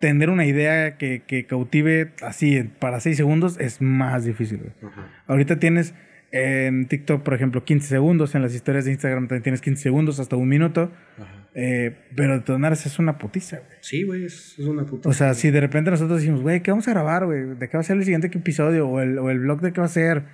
[0.00, 4.72] tener una idea que, que cautive así para seis segundos es más difícil.
[4.82, 5.08] Ajá.
[5.26, 5.94] Ahorita tienes
[6.32, 10.18] en TikTok, por ejemplo, 15 segundos, en las historias de Instagram también tienes 15 segundos,
[10.18, 11.46] hasta un minuto, Ajá.
[11.54, 13.78] eh, pero de todas maneras es una putiza, güey.
[13.80, 15.08] Sí, güey, es, es una puta.
[15.10, 17.54] O sea, si de repente nosotros decimos, güey, ¿qué vamos a grabar, güey?
[17.54, 18.88] ¿De qué va a ser el siguiente episodio?
[18.88, 20.24] O el, o el blog de qué va a ser.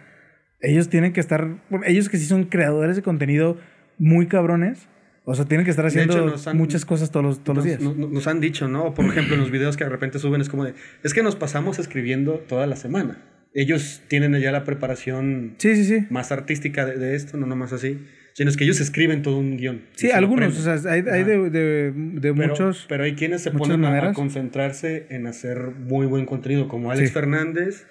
[0.61, 1.49] Ellos tienen que estar,
[1.85, 3.59] ellos que sí son creadores de contenido
[3.99, 4.89] muy cabrones,
[5.25, 7.65] o sea, tienen que estar haciendo hecho, nos han- muchas cosas todos los, todos los
[7.67, 7.81] días.
[7.81, 8.95] Nos, han dicho, ¿no?
[8.95, 11.37] Por ejemplo, en los videos que de repente suben es como de, es que nos
[11.37, 13.25] pasamos escribiendo toda la semana.
[13.55, 16.07] ellos tienen ya la preparación Sí, sí, sí.
[16.11, 19.57] más artística de, de esto, no nomás así, sino es que ellos escriben todo un
[19.57, 19.83] guion.
[19.97, 22.87] Sí, algunos, o sea, hay, de, de, de Pero, muchos.
[22.89, 27.15] pero hay quienes se ponen a- concentrarse en hacer muy buen contenido, como Alex Sí.
[27.15, 27.87] Fernández,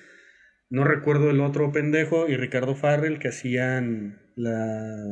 [0.70, 5.06] no recuerdo el otro pendejo, y Ricardo Farrell, que hacían la...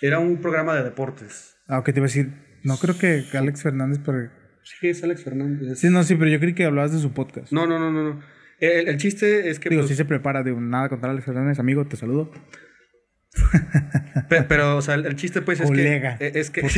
[0.00, 1.56] Era un programa de deportes.
[1.68, 2.32] Ah, ok, te iba a decir.
[2.64, 4.30] No creo que Alex Fernández, pero.
[4.62, 5.78] Sí, es Alex Fernández.
[5.78, 7.50] Sí, no, sí, pero yo creí que hablabas de su podcast.
[7.52, 8.02] No, no, no, no.
[8.14, 8.22] no.
[8.58, 9.70] El, el chiste es que...
[9.70, 12.30] Digo, pues, sí se prepara, digo, nada contra Alex Fernández, amigo, te saludo.
[14.28, 16.16] pe- pero, o sea, el, el chiste pues es que...
[16.20, 16.60] Es que.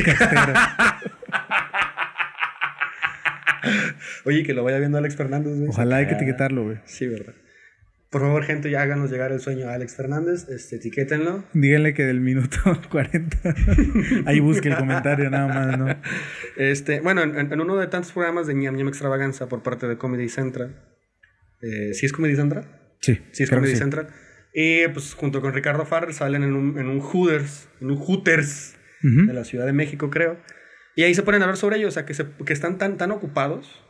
[4.25, 5.57] Oye, que lo vaya viendo Alex Fernández.
[5.57, 5.69] güey.
[5.69, 6.79] Ojalá hay que Ah, etiquetarlo, güey.
[6.85, 7.35] Sí, verdad.
[8.13, 10.47] Por favor, gente, ya háganos llegar el sueño a Alex Fernández.
[10.51, 11.45] Este, etiquétenlo.
[11.55, 12.59] Díganle que del minuto
[12.91, 13.39] 40.
[14.27, 15.87] Ahí busque el comentario, nada más, ¿no?
[16.57, 19.97] Este, bueno, en, en uno de tantos programas de ñam ñam extravaganza por parte de
[19.97, 20.77] Comedy Central.
[21.63, 22.67] Eh, ¿Sí es Comedy Central?
[23.01, 23.77] Sí, Sí, es Comedy sí.
[23.79, 24.09] Central.
[24.53, 28.77] Y pues junto con Ricardo Farrell salen en un, en un Hooters, en un Hooters
[29.03, 29.27] Ujú.
[29.27, 30.39] de la Ciudad de México, creo.
[30.97, 32.99] Y ahí se ponen a hablar sobre ello, o sea, que, se, que están tan,
[32.99, 33.83] tan ocupados,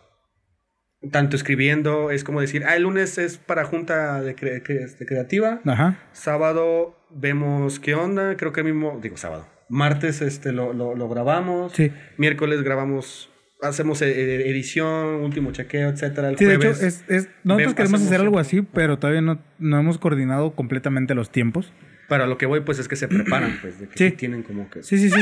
[1.11, 5.05] tanto escribiendo, es como decir, ah, el lunes es para junta de, cre- cre- este,
[5.07, 5.99] creativa, Ajá.
[6.13, 11.09] sábado vemos qué onda, creo que el mismo, digo sábado, martes este, lo, lo, lo
[11.09, 11.91] grabamos, Sí.
[12.19, 13.31] miércoles grabamos,
[13.63, 16.83] hacemos eh, eh, edición, último chequeo, etcétera, el Sí, de hecho, jueves.
[16.83, 21.31] es, es- nosotros queremos hacer algo así, pero todavía no, no hemos coordinado completamente los
[21.31, 21.73] tiempos.
[22.09, 24.69] Para lo que voy, pues es que se preparan, pues, de que sí tienen como
[24.71, 24.83] que...
[24.83, 25.21] Sí, sí, sí.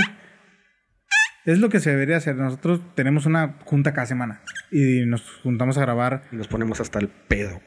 [1.46, 2.36] Es lo que se debería hacer.
[2.36, 6.98] Nosotros tenemos una junta cada semana y nos juntamos a grabar Y nos ponemos hasta
[6.98, 7.60] el pedo,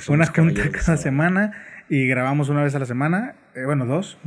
[0.00, 1.52] somos una junta cada semana
[1.88, 3.34] y grabamos una vez a la semana.
[3.54, 4.18] eh, bueno, dos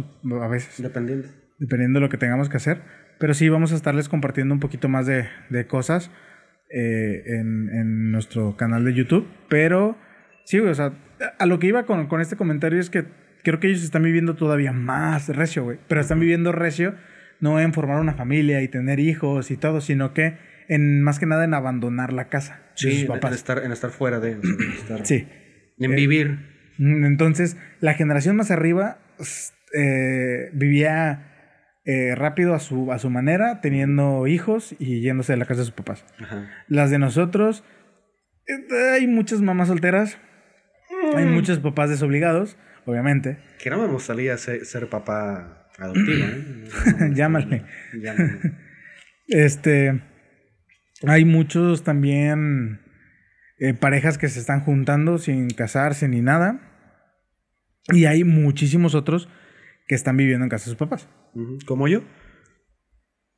[0.42, 1.28] a veces, Dependiendo.
[1.58, 2.82] dependiendo de lo que tengamos que hacer.
[3.20, 6.12] Pero sí, vamos a estarles compartiendo un poquito más de, de cosas
[6.70, 9.28] eh, en, en nuestro canal de YouTube.
[9.50, 9.98] Pero
[10.46, 10.94] sí, güey, o sea,
[11.40, 13.06] a lo que iba con, con este comentario es que
[13.44, 15.80] creo que ellos están viviendo todavía más recio, güey.
[15.88, 16.96] Pero están viviendo recio
[17.40, 21.26] no en formar una familia y tener hijos y todo, sino que en más que
[21.26, 24.32] nada en abandonar la casa de Sí, sus en, en estar, en estar fuera de...
[24.32, 25.28] en estar- Sí.
[25.78, 26.40] En Eh, vivir.
[26.78, 28.98] Mm, Entonces, la generación más arriba
[29.78, 31.32] eh, vivía
[31.86, 35.66] eh, rápido a su, a su manera, teniendo hijos y yéndose de la casa de
[35.66, 36.06] sus papás.
[36.20, 36.50] Ajá.
[36.68, 37.64] Las de nosotros,
[38.96, 40.18] hay muchas mamás solteras,
[41.16, 43.38] hay muchos papás desobligados, obviamente.
[43.62, 47.12] Que no me gustaría ser, ser papá adoptivo, ¿eh?
[47.14, 47.64] Llámale.
[47.94, 48.40] Llámale.
[49.28, 50.02] Este,
[51.06, 52.82] hay muchos también
[53.60, 56.62] eh, parejas que se están juntando sin casarse ni nada.
[57.94, 59.30] Y hay muchísimos otros
[59.88, 61.08] que están viviendo en casa de sus papás.
[61.66, 62.02] ¿Como yo?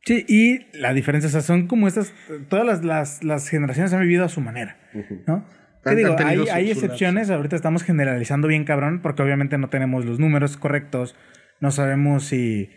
[0.06, 2.14] Sí, y la diferencia, o sea, son como estas,
[2.48, 4.78] todas las, las, las generaciones han vivido a su manera.
[5.26, 5.46] ¿no?
[5.84, 6.16] ¿Qué digo?
[6.20, 11.16] Hay, hay excepciones, ahorita estamos generalizando bien cabrón, porque obviamente no tenemos los números correctos,
[11.60, 12.70] no sabemos si...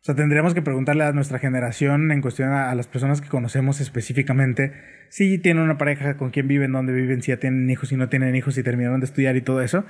[0.00, 3.28] O sea, tendríamos que preguntarle a nuestra generación en cuestión a, a las personas que
[3.28, 4.72] conocemos específicamente
[5.14, 8.08] si tienen una pareja, con quién viven, dónde viven, si ya tienen hijos, si no
[8.08, 9.84] tienen hijos, si terminaron de estudiar y todo eso.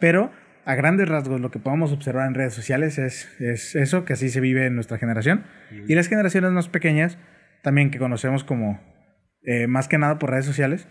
[0.00, 0.32] Pero
[0.64, 4.30] a grandes rasgos lo que podemos observar en redes sociales es, es eso, que así
[4.30, 5.44] se vive en nuestra generación.
[5.86, 7.18] Y las generaciones más pequeñas,
[7.62, 8.80] también que conocemos como
[9.42, 10.88] eh, más que nada por redes sociales,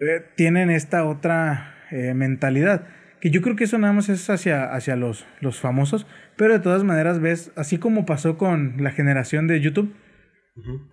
[0.00, 2.86] eh, tienen esta otra eh, mentalidad.
[3.24, 6.06] Que yo creo que eso nada más es hacia, hacia los, los famosos,
[6.36, 9.94] pero de todas maneras ves, así como pasó con la generación de YouTube,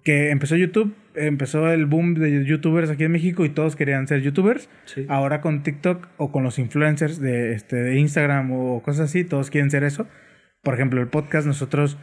[0.05, 4.21] que empezó YouTube, empezó el boom de youtubers aquí en México y todos querían ser
[4.21, 4.69] youtubers.
[4.85, 5.05] Sí.
[5.09, 9.49] Ahora con TikTok o con los influencers de, este, de Instagram o cosas así, todos
[9.49, 10.07] quieren ser eso.
[10.63, 11.97] Por ejemplo, el podcast, nosotros,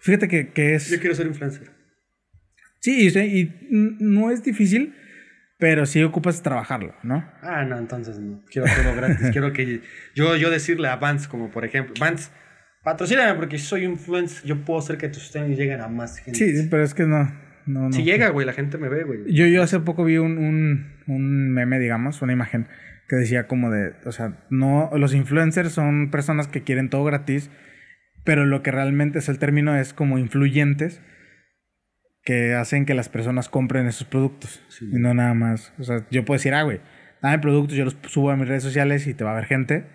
[0.00, 0.88] fíjate que, que es...
[0.88, 1.68] Yo quiero ser influencer.
[2.80, 4.94] Sí, y, no es difícil,
[5.58, 7.24] pero sí ocupas trabajarlo, ¿no?
[7.42, 8.42] Ah, no, entonces no.
[8.50, 9.28] Quiero todo gratis.
[9.32, 9.82] quiero que
[10.14, 12.30] yo, yo decirle a Vance, como por ejemplo, Vance,
[12.82, 14.44] patrocíname porque soy influencer.
[14.44, 16.38] Yo puedo hacer que tus tenis lleguen a más gente.
[16.38, 17.24] Sí, pero es que no.
[17.66, 17.92] no, no.
[17.92, 19.32] Si llega, güey, la gente me ve, güey.
[19.32, 22.66] Yo, yo hace poco vi un, un, un meme, digamos, una imagen
[23.08, 27.50] que decía como de, o sea, no, los influencers son personas que quieren todo gratis,
[28.24, 31.02] pero lo que realmente es el término es como influyentes
[32.24, 34.86] que hacen que las personas compren esos productos Sí.
[34.90, 35.72] y no nada más.
[35.78, 36.80] O sea, yo puedo decir, ah, güey,
[37.22, 39.86] dame productos, yo los subo a mis redes sociales y te va a ver gente,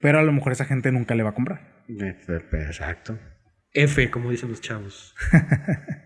[0.00, 1.82] pero a lo mejor esa gente nunca le va a comprar.
[1.88, 3.18] Exacto.
[3.72, 5.14] F, como dicen los chavos.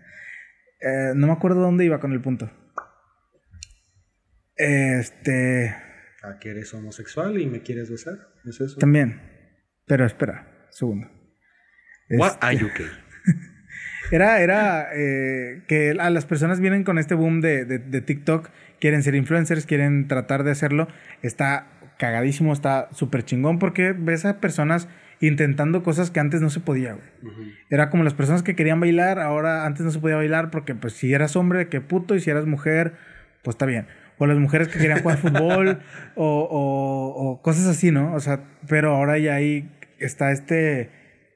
[0.85, 2.51] Eh, no me acuerdo dónde iba con el punto.
[4.57, 5.73] Este.
[6.23, 8.17] ¿A que eres homosexual y me quieres besar?
[8.45, 8.77] ¿Es eso?
[8.79, 9.21] También.
[9.85, 11.07] Pero espera, segundo.
[12.09, 12.87] What Este, are you gay?
[14.11, 18.49] Era, era eh, que a las personas vienen con este boom de, de, de TikTok,
[18.79, 20.87] quieren ser influencers, quieren tratar de hacerlo.
[21.21, 24.87] Está cagadísimo, está súper chingón porque ves a personas
[25.19, 27.53] intentando cosas que antes no se podía, güey.
[27.69, 30.93] Era como las personas que querían bailar, ahora antes no se podía bailar porque pues
[30.93, 32.93] si eras hombre, qué puto, y si eras mujer,
[33.41, 33.87] pues está bien.
[34.17, 35.79] O las mujeres que querían jugar fútbol
[36.15, 38.13] o, o, o, cosas así, ¿no?
[38.13, 40.89] O sea, pero ahora ya ahí está este...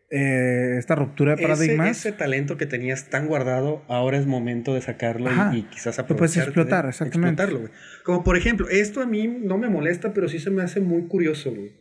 [0.09, 1.89] Eh, esta ruptura de paradigmas.
[1.89, 5.99] Ese, ese, talento que tenías tan guardado, ahora es momento de sacarlo y, y, quizás
[5.99, 6.13] aprovecharlo.
[6.13, 7.43] Lo puedes explotar, exactamente.
[7.43, 7.73] Explotarlo.
[8.05, 11.07] Como por ejemplo, esto a mí no me molesta, pero sí se me hace muy
[11.07, 11.73] curioso, güey.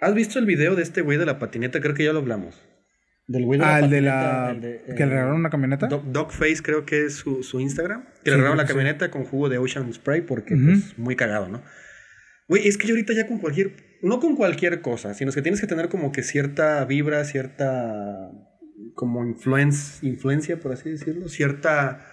[0.00, 1.80] ¿Has visto el video de este güey de la patineta?
[1.80, 2.62] Creo que ya lo hablamos.
[3.26, 4.50] Del güey de ah, la el de la...
[4.50, 5.86] El de, ¿Que le regalaron una camioneta?
[5.86, 8.04] Dog, Dogface creo que es su, su Instagram.
[8.04, 9.10] Que sí, le regalaron la camioneta sí.
[9.10, 10.82] con jugo de Ocean Spray porque, uh -huh.
[10.82, 11.62] pues, muy cagado, ¿no?
[12.48, 13.72] Güey, es que yo ahorita ya con cualquier...
[14.04, 18.30] No con cualquier cosa, sino que tienes que tener como que cierta vibra, cierta...
[18.94, 21.28] Como influence, influencia, por así decirlo.
[21.28, 22.06] Cierta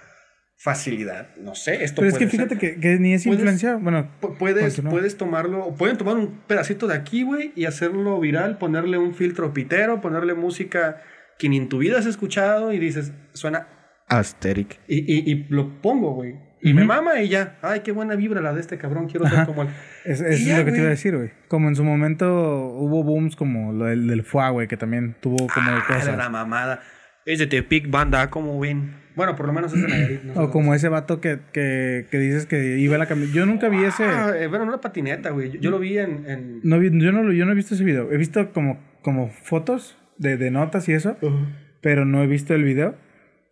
[0.55, 1.35] facilidad.
[1.37, 3.75] No sé, esto Pero es que fíjate que, que, ni es influencia.
[3.75, 5.75] Bueno, puedes, puedes tomarlo.
[5.75, 10.33] Pueden tomar un pedacito de aquí, güey, y hacerlo viral, ponerle un filtro pitero, ponerle
[10.33, 11.01] música
[11.37, 13.67] que ni en tu vida has escuchado y dices, suena
[14.07, 14.79] asteric.
[14.87, 16.51] Y, y, y lo pongo, güey.
[16.62, 16.76] Y uh -huh.
[16.76, 17.57] me mama y ya.
[17.62, 19.07] Ay, qué buena vibra la de este cabrón.
[19.07, 19.70] Quiero ser como él.
[20.05, 20.74] Es, es ya, lo que güey.
[20.74, 21.32] te iba a decir, güey.
[21.47, 22.28] Como en su momento
[22.68, 26.18] hubo booms como lo del, del FUA, güey, que también tuvo como ah, cosas.
[26.18, 26.82] la mamada.
[27.26, 28.95] Es de Tepic Banda, como ven.
[29.16, 30.24] Bueno, por lo menos es de Nayarit.
[30.24, 33.36] No o como ese vato que, que, que, dices que iba a la camioneta.
[33.36, 34.05] Yo nunca vi ese.
[34.05, 35.51] Ah, bueno, una patineta, güey.
[35.51, 36.28] Yo, yo, lo vi en.
[36.28, 36.62] en...
[36.64, 38.12] No vi, yo, no, yo no he visto ese video.
[38.12, 41.45] He visto como, como fotos de, de notas y eso, uh -huh.
[41.82, 42.95] pero no he visto el video.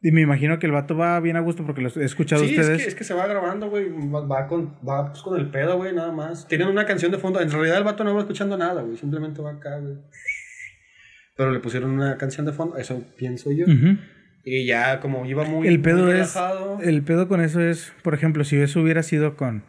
[0.02, 2.52] Y me imagino que el vato va bien a gusto porque lo he escuchado sí,
[2.52, 2.70] ustedes.
[2.70, 3.90] Es que, es que se va grabando, güey.
[3.90, 6.48] Va, con, va pues, con el pedo, güey, nada más.
[6.48, 7.42] Tienen una canción de fondo.
[7.42, 8.96] En realidad el vato no va escuchando nada, güey.
[8.96, 9.96] Simplemente va acá, güey.
[11.36, 12.78] Pero le pusieron una canción de fondo.
[12.78, 13.66] Eso pienso yo.
[13.66, 14.00] Uh -huh.
[14.46, 16.80] Y ya como iba muy, el pedo muy es, relajado.
[16.82, 19.66] El pedo con eso es, por ejemplo, si eso hubiera sido con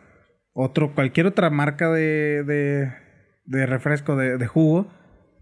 [0.53, 2.93] otro, cualquier otra marca de, de,
[3.47, 4.93] de refresco, de, de jugo,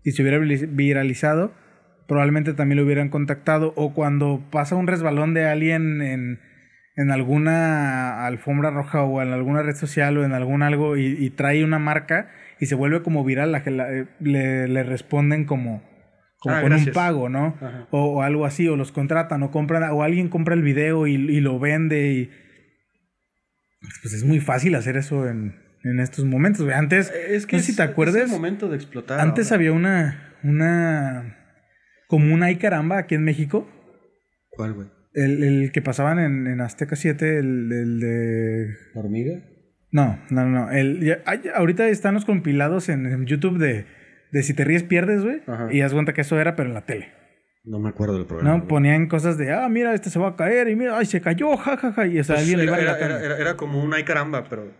[0.02, 1.52] y se hubiera viralizado,
[2.08, 3.72] probablemente también lo hubieran contactado.
[3.76, 6.40] O cuando pasa un resbalón de alguien en,
[6.96, 11.30] en alguna alfombra roja o en alguna red social o en algún algo y, y
[11.30, 15.86] trae una marca y se vuelve como viral, la, la, le, le responden como
[16.40, 16.88] como ah, con gracias.
[16.88, 17.56] un pago, ¿no?
[17.90, 21.14] O, o, algo así, o los contratan, o compran, o alguien compra el video y,
[21.14, 22.30] y, lo vende y...
[24.02, 26.68] Pues es muy fácil hacer eso en, en estos momentos.
[26.72, 28.16] Antes, es que no sé si te acuerdas.
[28.16, 29.20] Es el momento de explotar.
[29.20, 29.56] Antes ahora.
[29.56, 31.37] había una, una,
[32.08, 33.68] como una ay caramba aquí en México.
[34.50, 34.88] ¿Cuál, güey?
[35.14, 38.66] El, el, que pasaban en, en Azteca 7, el, el de...
[38.94, 39.40] ¿La hormiga?
[39.92, 40.70] No, no, no.
[40.72, 41.22] El, ya,
[41.54, 43.86] ahorita están los compilados en, en YouTube de
[44.30, 45.40] de si te ríes pierdes, güey.
[45.70, 47.12] Y haz cuenta que eso era, pero en la tele.
[47.64, 48.58] No me acuerdo del programa.
[48.58, 51.20] No, ponían cosas de, ah, mira, este se va a caer, y mira, ay, se
[51.20, 51.92] cayó, jajaja.
[51.92, 52.06] Ja, ja.
[52.06, 54.04] Y o sea, pues alguien era, le iba era, era, era, era, como un ay
[54.04, 54.72] caramba, pero.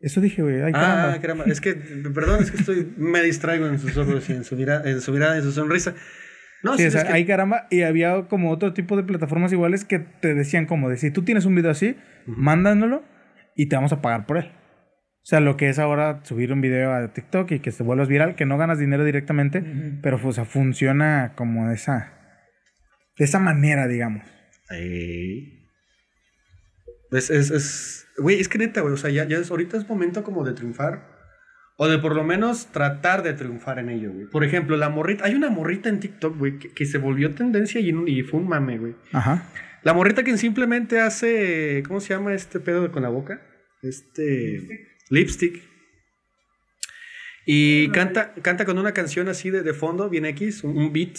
[0.00, 1.14] Eso dije, güey, ay caramba.
[1.14, 1.44] Ah, caramba.
[1.46, 4.88] Es que, perdón, es que estoy, me distraigo en sus ojos y en su mirada,
[4.88, 5.94] en su, mirada, en su sonrisa.
[6.62, 7.12] No, sí, o sea, es que...
[7.14, 10.96] ay caramba, y había como otro tipo de plataformas iguales que te decían como de,
[10.96, 11.96] si tú tienes un video así,
[12.26, 12.36] uh -huh.
[12.36, 13.02] mándanoslo
[13.56, 14.52] y te vamos a pagar por él.
[15.22, 18.08] O sea, lo que es ahora subir un video a TikTok y que se vuelvas
[18.08, 20.00] viral, que no ganas dinero directamente, uh -huh.
[20.02, 22.12] pero o sea, funciona como de esa,
[23.16, 24.24] de esa manera, digamos.
[27.10, 29.88] Es, es, es, güey, es que neta, güey, o sea, ya, ya es, ahorita es
[29.88, 31.09] momento como de triunfar.
[31.82, 34.26] O de por lo menos tratar de triunfar en ello, güey.
[34.26, 37.80] Por ejemplo, la morrita, hay una morrita en TikTok, güey, que, que, se volvió tendencia
[37.80, 38.94] y, y fue un mame, güey.
[39.12, 39.50] Ajá.
[39.82, 43.40] La morrita que simplemente hace, ¿cómo se llama este pedo con la boca?
[43.82, 44.90] Este...
[45.08, 45.62] Lipstick.
[47.46, 51.16] Y canta, canta con una canción así de, de fondo, bien X, un, un, beat.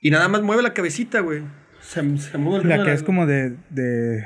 [0.00, 1.42] Y nada más mueve la cabecita, güey.
[1.80, 2.92] Se, se mueve La que la...
[2.92, 4.24] es como de, de.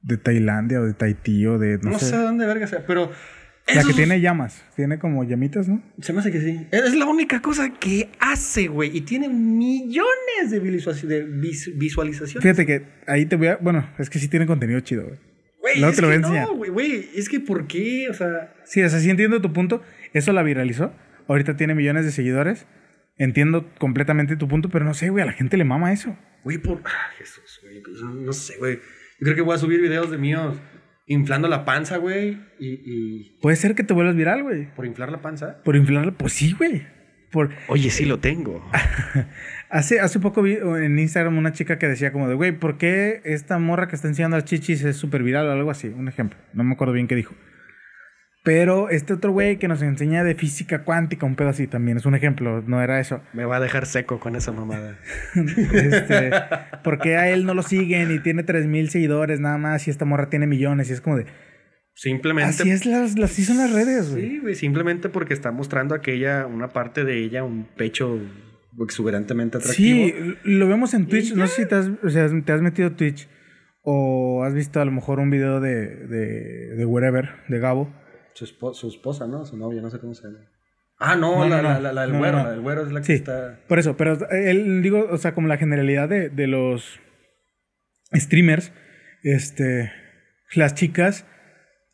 [0.00, 1.78] de Tailandia o de Tahití o de.
[1.78, 2.06] No, no sé.
[2.06, 3.12] sé dónde verga sea, pero.
[3.74, 5.82] La que tiene llamas, tiene como llamitas, ¿no?
[6.00, 6.66] Se me hace que sí.
[6.70, 8.96] Es la única cosa que hace, güey.
[8.96, 10.60] Y tiene millones de,
[11.74, 12.42] visualizaciones.
[12.42, 13.56] Fíjate que ahí te voy a.
[13.56, 15.18] Bueno, es que sí tiene contenido chido, güey.
[15.60, 16.48] Güey, no te lo enseñar.
[16.48, 18.08] No, güey, es que ¿por qué?
[18.10, 18.54] O sea.
[18.64, 19.82] Sí, o sea, sí entiendo tu punto.
[20.12, 20.92] Eso la viralizó.
[21.28, 22.66] Ahorita tiene millones de seguidores.
[23.16, 26.16] Entiendo completamente tu punto, pero no sé, güey, a la gente le mama eso.
[26.44, 26.80] Güey, por.
[26.84, 27.82] Ah, Jesús, güey.
[28.24, 28.76] No sé, güey.
[28.76, 30.56] Yo creo que voy a subir videos de míos
[31.06, 32.38] inflando la panza, güey.
[32.58, 34.72] Y, y, Puede ser que te vuelvas viral, güey.
[34.74, 35.62] ¿Por inflar la panza?
[35.62, 36.86] Por inflarla, pues sí, güey.
[37.30, 37.50] Por...
[37.68, 38.62] Oye, sí lo tengo.
[39.70, 43.22] hace, hace poco vi en Instagram una chica que decía como de, güey, ¿por qué
[43.24, 45.88] esta morra que está enseñando las chichis es súper viral o algo así?
[45.88, 46.38] Un ejemplo.
[46.52, 47.34] No me acuerdo bien qué dijo.
[48.44, 52.06] Pero este otro güey que nos enseña de física cuántica, un pedo así también, es
[52.06, 53.22] un ejemplo, no era eso.
[53.32, 54.98] Me va a dejar seco con esa mamada.
[55.34, 56.32] este,
[56.82, 60.28] porque a él no lo siguen y tiene 3000 seguidores nada más y esta morra
[60.28, 61.26] tiene millones y es como de...
[61.94, 62.50] Simplemente.
[62.50, 64.28] Así es las, así son las redes, güey.
[64.28, 68.18] Sí, güey, simplemente porque está mostrando aquella, una parte de ella, un pecho
[68.82, 70.06] exuberantemente atractivo.
[70.08, 72.92] Sí, lo vemos en Twitch, no sé si te has, o sea, te has metido
[72.92, 73.28] Twitch
[73.82, 78.01] o has visto a lo mejor un video de, de, de Wherever, de Gabo.
[78.34, 79.44] Su, su esposa, ¿no?
[79.44, 80.38] Su novia, no sé cómo se llama.
[80.98, 83.58] Ah, no, la, la, la, del güero, la del güero es la que sí, está...
[83.66, 87.00] Por eso, pero él, digo, o sea, como la generalidad de, de los
[88.14, 88.72] streamers,
[89.24, 89.90] este,
[90.54, 91.26] las chicas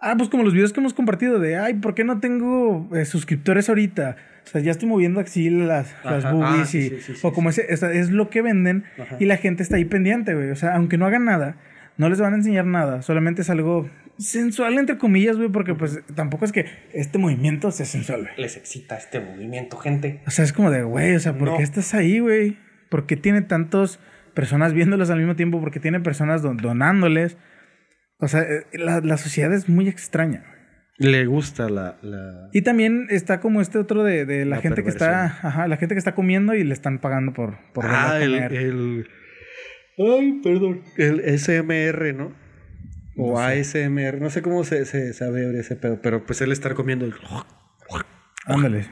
[0.01, 3.05] Ah, pues como los videos que hemos compartido de, ay, ¿por qué no tengo eh,
[3.05, 4.17] suscriptores ahorita?
[4.45, 7.01] O sea, ya estoy moviendo así las, las boobies ah, sí, y...
[7.01, 9.17] sí, sí, o como ese, o sea, es lo que venden Ajá.
[9.19, 10.51] y la gente está ahí pendiente, güey.
[10.51, 11.57] O sea, aunque no hagan nada,
[11.97, 13.03] no les van a enseñar nada.
[13.03, 17.87] Solamente es algo sensual, entre comillas, güey, porque pues tampoco es que este movimiento sea
[17.87, 18.33] sensual, güey.
[18.37, 20.21] Les excita este movimiento, gente.
[20.27, 21.57] O sea, es como de, güey, o sea, ¿por No.
[21.57, 22.59] qué estás ahí, güey?
[22.91, 24.01] ¿Por qué tiene tantas
[24.35, 25.61] personas viéndolos al mismo tiempo?
[25.61, 27.37] ¿Por qué tiene personas don- donándoles?
[28.19, 30.59] O sea, eh, la, la sociedad es muy extraña, güey.
[31.01, 31.97] Le gusta la...
[32.03, 32.49] la...
[32.53, 35.77] Y también está como este otro de, de la, La gente que está, ajá, la
[35.77, 39.09] gente que está comiendo y le están pagando por, por ah, el, el...
[39.97, 40.83] Ay, perdón.
[40.97, 42.35] El SMR, ¿no?
[43.19, 43.85] O No sé.
[43.85, 44.21] ASMR.
[44.21, 47.15] No sé cómo se, se sabe ese pedo, pero pues él estar comiendo el...
[48.47, 48.87] Ándale.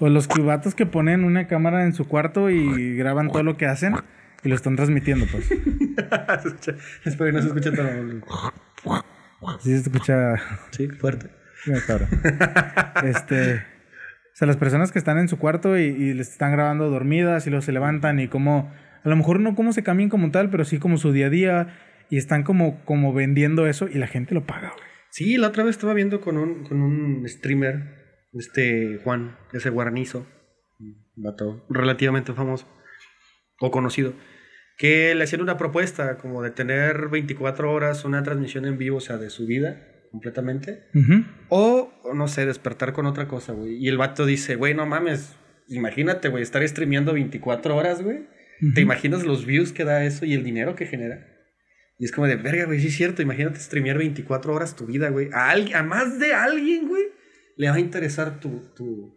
[0.00, 3.66] O los cubatos que ponen una cámara en su cuarto y graban todo lo que
[3.66, 3.94] hacen
[4.42, 5.48] y lo están transmitiendo, pues.
[6.62, 8.24] Se Espero que no se escuche tan...
[9.60, 10.36] Sí se escucha
[10.70, 11.30] Sí, fuerte.
[13.04, 16.88] Este, o sea, las personas que están en su cuarto y, y les están grabando
[16.88, 18.72] dormidas y luego se levantan y como,
[19.04, 21.30] a lo mejor no cómo se cambian como tal, pero sí como su día a
[21.30, 21.78] día
[22.10, 24.88] y están como, como vendiendo eso y la gente lo paga, güey.
[25.10, 30.26] Sí, la otra vez estaba viendo con un, con un streamer, este Juan, ese guarnizo,
[30.78, 32.66] un vato relativamente famoso
[33.60, 34.14] o conocido,
[34.76, 39.00] que le hacían una propuesta como de tener 24 horas una transmisión en vivo, o
[39.00, 40.84] sea, de su vida completamente,
[41.48, 43.76] o, o no sé, despertar con otra cosa, güey.
[43.76, 45.36] Y el vato dice, güey, no mames,
[45.68, 48.26] imagínate, güey, estar streameando 24 horas, güey.
[48.74, 51.37] ¿Te imaginas los views que da eso y el dinero que genera?
[51.98, 53.22] Y es como de, verga, güey, sí es cierto.
[53.22, 55.30] Imagínate streamear 24 horas tu vida, güey.
[55.32, 57.04] A, alguien- a más de alguien, güey,
[57.56, 59.16] le va a interesar tu, tu,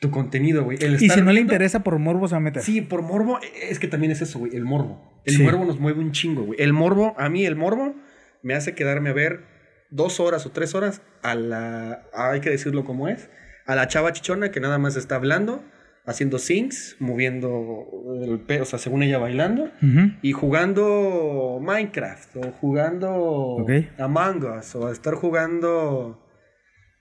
[0.00, 0.76] tu contenido, güey.
[0.80, 2.62] El Y si no le interesa por morbo se va a meter.
[2.62, 5.22] Sí, por morbo, es que también es eso, güey, el morbo.
[5.24, 5.42] El Sí.
[5.42, 6.60] morbo nos mueve un chingo, güey.
[6.60, 7.94] El morbo, a mí el morbo
[8.42, 9.44] me hace quedarme a ver
[9.90, 13.30] dos horas o tres horas a la, hay que decirlo como es,
[13.66, 15.64] a la chava chichona que nada más está hablando,
[16.06, 17.86] haciendo sings, moviendo
[18.22, 20.12] el pelo, o sea, según ella bailando, Ujú.
[20.22, 23.70] y jugando Minecraft, o jugando Ok.
[23.98, 26.24] Among Us, o estar jugando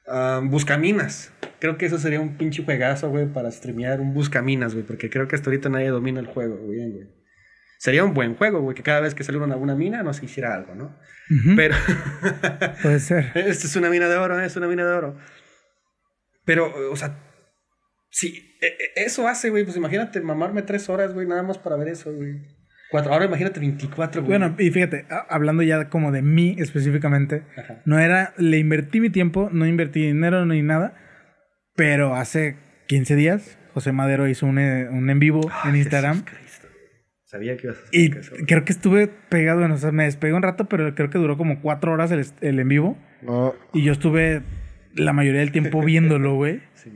[0.07, 1.31] ah, Buscaminas.
[1.59, 5.27] Creo que eso sería un pinche juegazo, güey, para streamear un Buscaminas, güey, porque creo
[5.27, 7.07] que hasta ahorita nadie domina el juego, güey.
[7.77, 10.25] Sería un buen juego, güey, que cada vez que saliera una, una mina no se
[10.25, 10.95] hiciera algo, ¿no?
[11.55, 11.75] Pero
[12.81, 13.31] Puede ser.
[13.35, 15.17] Esto es una mina de oro, es una mina de oro.
[16.45, 17.17] Pero, o sea,
[18.17, 21.75] si e- e- eso hace, güey, pues imagínate mamarme tres horas, güey, nada más para
[21.75, 22.35] ver eso, güey.
[22.89, 24.29] Cuatro, ahora imagínate 24, güey.
[24.39, 27.81] Bueno, y fíjate, hablando ya como de mí específicamente, Ajá.
[27.83, 30.93] no era, le invertí mi tiempo, no invertí dinero ni nada,
[31.75, 32.55] pero hace
[32.87, 36.67] 15 días José Madero hizo un, eh, un en vivo en Instagram Jesús Cristo.
[37.25, 38.35] Sabía que ibas a y sacar eso.
[38.47, 41.35] creo que estuve pegado, bueno, o sea, me despegué un rato, pero creo que duró
[41.35, 43.53] como 4 horas el, el en vivo No.
[43.73, 44.41] y yo estuve
[44.93, 46.61] la mayoría del tiempo viéndolo, güey.
[46.75, 46.91] Sí,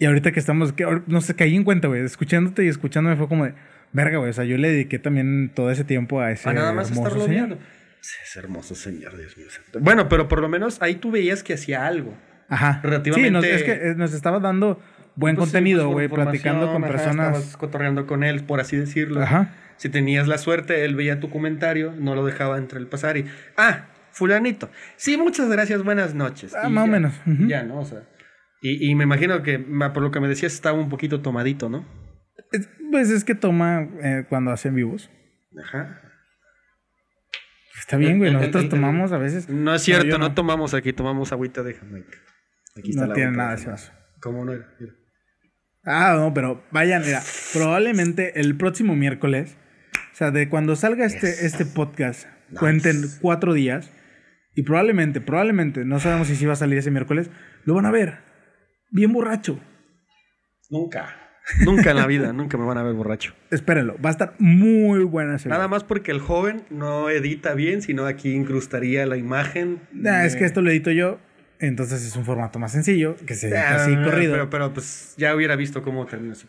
[0.00, 3.28] Y ahorita que estamos, que, no sé, caí en cuenta, güey, escuchándote y escuchándome fue
[3.28, 3.54] como de,
[3.92, 6.72] verga, güey, o sea, yo le dediqué también todo ese tiempo a ese Ah, nada
[6.72, 7.46] más hermoso estarlo señor.
[7.48, 7.64] viendo.
[8.00, 9.46] Sí, es hermoso señor, Dios mío.
[9.78, 12.16] Bueno, pero por lo menos ahí tú veías que hacía algo.
[12.48, 12.80] Ajá.
[12.82, 14.80] Relativamente- Sí, nos, es que eh, nos estaba dando
[15.16, 17.26] buen Pues sí, contenido, pues, güey, información, platicando con ajá, personas.
[17.36, 19.22] Estabas cotorreando con él, por así decirlo.
[19.22, 19.52] Ajá.
[19.76, 23.26] Si tenías la suerte, él veía tu comentario, no lo dejaba entre el pasar y.
[23.58, 24.70] Ah, Fulanito.
[24.96, 26.54] Sí, muchas gracias, buenas noches.
[26.54, 27.12] Ah, Y más o menos.
[27.46, 27.80] Ya, ¿no?
[27.80, 28.00] O sea.
[28.62, 31.86] Y, y me imagino que, por lo que me decías, estaba un poquito tomadito, ¿no?
[32.52, 35.10] Es- Pues es que toma eh, cuando hacen vivos.
[35.64, 36.00] Ajá.
[37.78, 38.30] Está bien, güey.
[38.30, 39.48] El- el- Nosotros tomamos a veces.
[39.48, 40.34] No es cierto, no.
[40.34, 42.18] tomamos aquí, tomamos agüita de Jamaica.
[42.76, 43.92] Aquí está No la tiene nada ese vaso.
[44.20, 44.52] ¿Cómo no?
[44.52, 44.92] Mira.
[45.84, 47.22] Ah, no, pero vayan, mira.
[47.54, 49.56] Probablemente el próximo miércoles,
[50.12, 53.90] o sea, de cuando salga este, este podcast, cuenten cuatro días.
[54.54, 57.30] Y probablemente, probablemente, no sabemos si sí va a salir ese miércoles,
[57.64, 58.18] lo van a ver.
[58.90, 59.58] Bien borracho.
[60.68, 61.16] Nunca.
[61.64, 63.34] Nunca en la vida, nunca me van a ver borracho.
[63.50, 67.82] Espérenlo, va a estar muy buena ese Nada más porque el joven no edita bien,
[67.82, 69.80] sino aquí incrustaría la imagen.
[69.92, 71.18] Nah, es que esto lo edito yo
[71.58, 74.32] Entonces es un formato más sencillo, que se edita Ah, así corrido.
[74.32, 76.46] Pero, pero pues ya hubiera visto cómo termina así.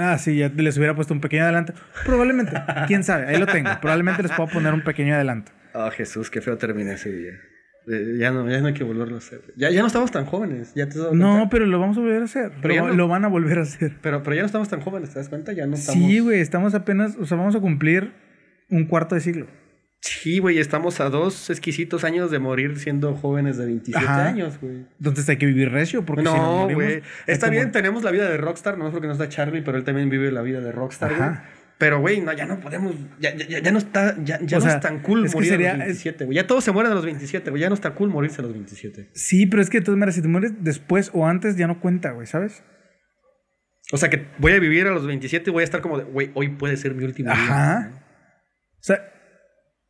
[0.00, 1.74] Ah, sí, ya les hubiera puesto un pequeño adelanto.
[2.04, 2.52] Probablemente,
[2.86, 3.70] quién sabe, ahí lo tengo.
[3.80, 5.52] Probablemente les puedo poner un pequeño adelanto.
[5.74, 7.32] Oh, Jesús, qué feo termina ese día.
[7.88, 9.40] Eh, ya, no, ya no hay que volverlo a hacer.
[9.56, 10.72] Ya, ya no estamos tan jóvenes.
[10.74, 12.52] Ya te No, pero lo vamos a volver a hacer.
[12.62, 13.08] Pero lo, no.
[13.08, 13.96] van a volver a hacer.
[14.02, 15.52] Pero, pero ya no estamos tan jóvenes, ¿te das cuenta?
[15.52, 16.02] Ya no estamos.
[16.08, 18.12] Sí, güey, estamos apenas, o sea, vamos a cumplir
[18.70, 19.46] un cuarto de siglo.
[20.04, 24.26] Sí, güey, estamos a dos exquisitos años de morir siendo jóvenes de 27 Ajá.
[24.26, 24.84] años, güey.
[24.98, 27.02] Entonces hay que vivir recio, porque si nos No, güey.
[27.28, 29.78] Está como- bien, tenemos la vida de Rockstar, no es porque nos da Charlie, pero
[29.78, 31.30] él también vive la vida de Rockstar, güey.
[31.82, 31.86] Ajá.
[31.86, 34.74] Pero, güey, no, ya no podemos, ya, ya, ya no está, ya, ya no sea,
[34.74, 36.36] es tan cool es que morir a los 27, güey.
[36.36, 37.60] Ya todos se mueren a los 27, güey.
[37.60, 39.10] Ya no está cool morirse a los 27.
[39.14, 41.80] Sí, pero es que de todas maneras, si te mueres después o antes, ya no
[41.80, 42.62] cuenta, güey, ¿sabes?
[43.90, 46.04] O sea que voy a vivir a los 27 y voy a estar como de,
[46.04, 47.42] güey, hoy puede ser mi último día.
[47.42, 47.90] Ajá.
[48.74, 49.12] O sea,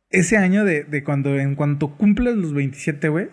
[0.09, 3.29] ese año de, de cuando, en cuanto cumples los 27, güey,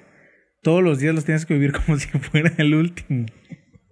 [0.62, 3.24] todos los días los tienes que vivir como si fuera el último.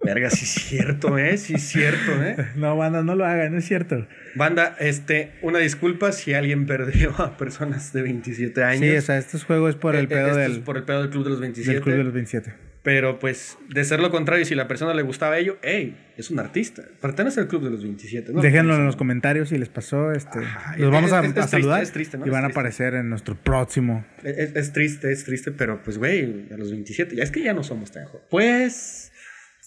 [0.01, 1.37] Verga, sí es cierto, ¿eh?
[1.37, 2.35] Sí es cierto, ¿eh?
[2.55, 4.07] No, banda, no lo hagan, no es cierto.
[4.35, 8.79] Banda, este, una disculpa si alguien perdió a personas de 27 años.
[8.81, 11.01] Sí, o sea, estos juegos es por el Eh, pedo del, es por el pedo
[11.01, 11.73] del Club de los 27.
[11.73, 12.53] del Club de los 27.
[12.81, 16.39] Pero pues, de ser lo contrario, si la persona le gustaba ello, hey, es un
[16.39, 16.81] artista.
[17.01, 18.31] Pertenece al Club de los 27.
[18.31, 18.41] ¿no?
[18.41, 20.13] Déjenlo en los comentarios si les pasó.
[20.13, 22.25] Este, Ajá, los es- vamos a, es- es a triste, saludar es triste, ¿no?
[22.25, 24.05] y van a aparecer en nuestro próximo.
[24.23, 27.53] Es, es triste, es triste, pero pues, güey, a los 27, ya es que ya
[27.53, 28.27] no somos tan jóvenes.
[28.31, 29.08] Pues,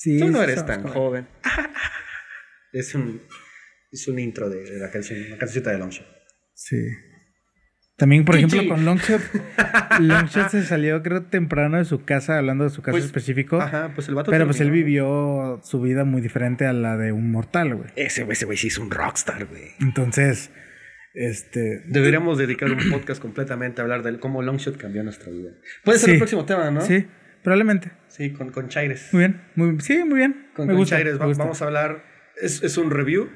[0.02, 0.94] Sí, tú no eres tan jóvenes.
[0.94, 1.26] joven.
[2.72, 3.20] Es un,
[3.90, 6.06] es un intro de, de la canción, una cancioncita de Longshot.
[6.54, 6.76] Sí.
[7.98, 9.20] También, por ejemplo, con Longshot.
[10.00, 13.60] Longshot se salió, creo, temprano de su casa, hablando de su caso Pues, específico.
[13.60, 17.12] Ajá, pues el vato pero pues él vivió su vida muy diferente a la de
[17.12, 17.90] un mortal, güey.
[17.94, 19.72] Ese güey, ese güey sí es un rockstar, güey.
[19.80, 20.50] Entonces,
[21.12, 21.82] este.
[21.88, 25.50] Deberíamos dedicar un podcast completamente a hablar de cómo Longshot cambió nuestra vida.
[25.84, 26.12] Puede ser Sí.
[26.14, 26.80] el próximo tema, ¿no?
[26.80, 27.06] Sí,
[27.42, 27.92] probablemente.
[28.08, 29.08] Sí, con, con Chaires.
[29.12, 29.40] Muy bien.
[29.56, 30.48] Muy, sí, muy bien.
[30.54, 30.96] Con, me con gusta.
[30.96, 31.42] Chaires me va- gusta.
[31.44, 32.04] vamos a hablar.
[32.40, 33.30] Es, es un review.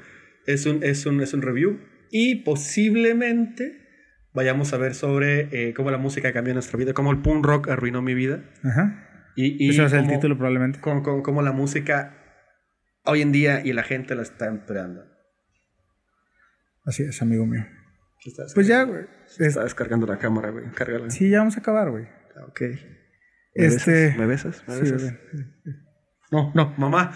[0.45, 1.79] Es un, es, un, es un review.
[2.11, 3.85] Y posiblemente
[4.33, 7.69] vayamos a ver sobre eh, cómo la música cambió nuestra vida, cómo el punk rock
[7.69, 8.43] arruinó mi vida.
[8.63, 9.03] Ajá.
[9.35, 10.79] Y, y a ser el título, probablemente.
[10.79, 12.15] Cómo, cómo- cómo la música
[13.03, 15.03] hoy en día y la gente la está empleando.
[16.85, 17.65] Así es, amigo mío.
[18.55, 19.03] Pues ya, güey.
[19.27, 20.65] Es- está descargando la cámara, güey.
[20.71, 21.09] Cárgala.
[21.09, 22.05] Sí, ya vamos a acabar, güey.
[22.35, 22.61] Ah, Ok.
[23.57, 24.63] ¿Me Este- besas?
[24.67, 25.13] ¿Me besas?
[26.31, 27.13] No, no, mamá.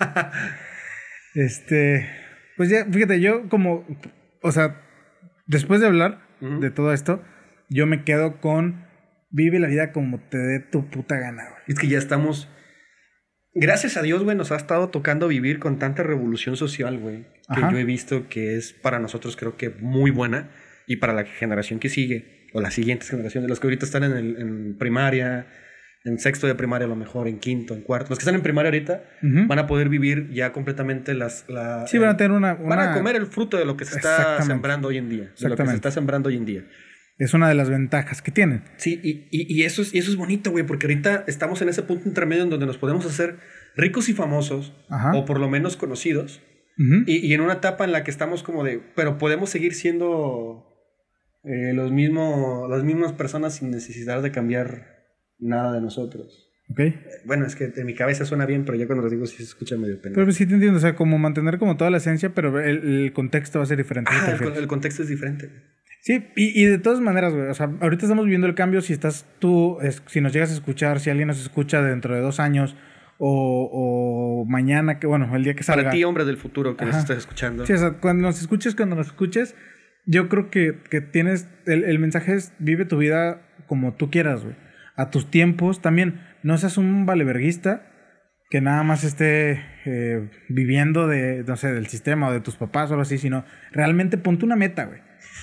[1.34, 2.08] Este,
[2.56, 3.86] pues ya, fíjate, yo como,
[4.42, 4.80] o sea,
[5.46, 7.22] después de hablar de todo esto,
[7.68, 8.86] yo me quedo con
[9.30, 11.62] vive la vida como te dé tu puta gana, güey.
[11.68, 12.48] Es que ya estamos.
[13.52, 17.24] Gracias a Dios, güey, nos ha estado tocando vivir con tanta revolución social, güey.
[17.54, 17.70] Que Ajá.
[17.72, 20.50] yo he visto que es para nosotros, creo que muy buena.
[20.86, 24.12] Y para la generación que sigue, o las siguientes generaciones, los que ahorita están en,
[24.12, 25.46] el- en primaria,
[26.04, 28.10] en sexto de primaria, a lo mejor, en quinto, en cuarto.
[28.10, 29.46] Los que están en primaria ahorita Ujú.
[29.48, 31.44] van a poder vivir ya completamente las.
[31.48, 33.84] La, Sí, van a tener una, van una- a comer el fruto de lo que
[33.84, 35.32] se está sembrando hoy en día.
[35.38, 36.64] De lo que se está sembrando hoy en día.
[37.18, 38.62] Es una de las ventajas que tienen.
[38.76, 41.70] Sí, y, y- y eso, es, y eso es bonito, güey, porque ahorita estamos en
[41.70, 43.38] ese punto intermedio en donde nos podemos hacer
[43.74, 45.12] ricos y famosos, Ajá.
[45.16, 46.42] o por lo menos conocidos,
[46.78, 47.04] Ujú.
[47.06, 50.75] y, y en una etapa en la que estamos como de, pero podemos seguir siendo
[51.46, 54.86] eh, los mismos, las mismas personas sin necesidad de cambiar
[55.38, 56.42] nada de nosotros.
[56.70, 56.80] Ok.
[56.80, 56.94] Eh,
[57.24, 59.44] Bueno, es que en mi cabeza suena bien, pero ya cuando lo digo sí se
[59.44, 60.24] escucha medio Pero pendejo.
[60.26, 63.12] pues, sí te entiendo, o sea, como mantener como toda la esencia, pero el, el
[63.12, 64.10] contexto va a ser diferente.
[64.12, 65.50] ¿a qué Ah, el, el contexto es diferente.
[66.02, 68.92] Sí, y, y de todas maneras, güey, o sea, ahorita estamos viviendo el cambio, si
[68.92, 72.38] estás tú, es- si nos llegas a escuchar, si alguien nos escucha dentro de dos
[72.40, 72.76] años
[73.18, 75.84] o, o mañana, que bueno, el día que salga.
[75.84, 77.02] Para ti, hombre del futuro que nos Ajá.
[77.02, 77.66] estás escuchando.
[77.66, 79.54] Sí, o sea, cuando nos escuches, cuando nos escuches,
[80.06, 84.44] yo creo que, que tienes, el, el mensaje es, vive tu vida como tú quieras,
[84.44, 84.56] güey.
[84.94, 87.92] A tus tiempos también, no seas un valeverguista
[88.48, 92.90] que nada más esté eh, viviendo de, no sé, del sistema o de tus papás
[92.90, 95.00] o algo así, sino realmente ponte una meta, güey.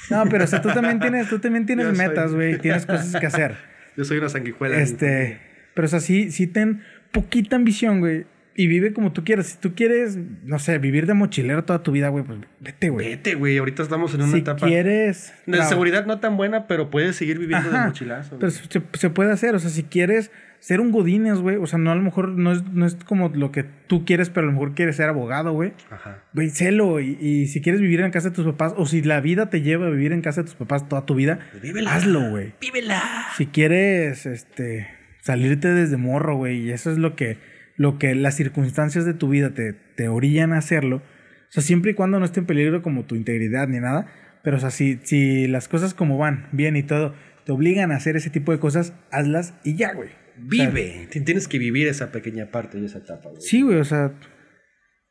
[0.09, 2.85] No, pero o sea, tú también tienes, tú también tienes Yo soy- metas, güey, tienes
[2.85, 3.55] cosas que hacer.
[3.97, 4.77] Yo soy una sanguijuela.
[4.77, 5.39] Este,
[5.75, 8.25] pero o sea, sí, sí ten poquita ambición, güey.
[8.55, 9.47] Y vive como tú quieras.
[9.47, 13.09] Si tú quieres, no sé, vivir de mochilero toda tu vida, güey, pues vete, güey.
[13.09, 13.57] Vete, güey.
[13.57, 15.33] Ahorita estamos en una Si etapa quieres...
[15.45, 18.37] de seguridad no tan buena, pero puedes seguir viviendo de mochilazo.
[18.39, 18.67] Pero güey.
[18.69, 20.29] se, se puede hacer, o sea, si quieres
[20.63, 23.27] ser un godines, güey, o sea, no a lo mejor no es, no es como
[23.35, 25.73] lo que tú quieres, pero a lo mejor quieres ser abogado, güey.
[25.89, 26.23] Ajá.
[26.33, 29.19] Güey, celo, y, y si quieres vivir en casa de tus papás, o si la
[29.19, 31.93] vida te lleva a vivir en casa de tus papás toda tu vida, vívela.
[31.93, 32.53] hazlo, güey.
[32.61, 33.03] ¡Vívela!
[33.35, 34.87] Si quieres, este,
[35.19, 37.37] salirte desde morro, güey, y eso es lo que,
[37.77, 41.91] lo que las circunstancias de tu vida te, te orillan a hacerlo, o sea, siempre
[41.91, 44.07] y cuando no esté en peligro como tu integridad ni nada,
[44.43, 47.13] pero o sea, si, si las cosas como van, bien y todo,
[47.45, 50.09] te obligan a hacer ese tipo de cosas, hazlas y ya, güey.
[50.37, 51.07] Vive.
[51.11, 53.41] Ti- Tienes que vivir esa pequeña parte y esa etapa, güey.
[53.41, 54.13] Sí, güey, o sea,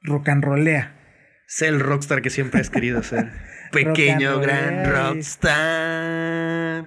[0.03, 0.99] rock and rollea.
[1.47, 3.31] Sé el rockstar que siempre has querido ser.
[3.73, 6.87] Pequeño Rock gran rockstar.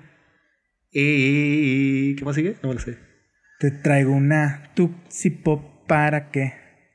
[0.92, 2.16] Y...
[2.16, 2.56] ¿Qué más sigue?
[2.62, 2.98] No me lo sé.
[3.60, 6.54] Te traigo una Tupsi Pop para que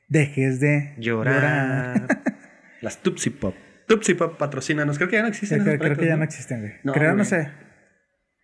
[0.09, 2.21] dejes de Llorar.
[2.81, 3.55] Las Tupsi Pop.
[3.87, 4.97] Tupsi Pop patrocínanos.
[4.97, 5.63] Creo que ya no existen.
[5.63, 6.73] Creo, que ya no existen, güey.
[6.83, 7.25] No, creo, no güey.
[7.25, 7.51] sé.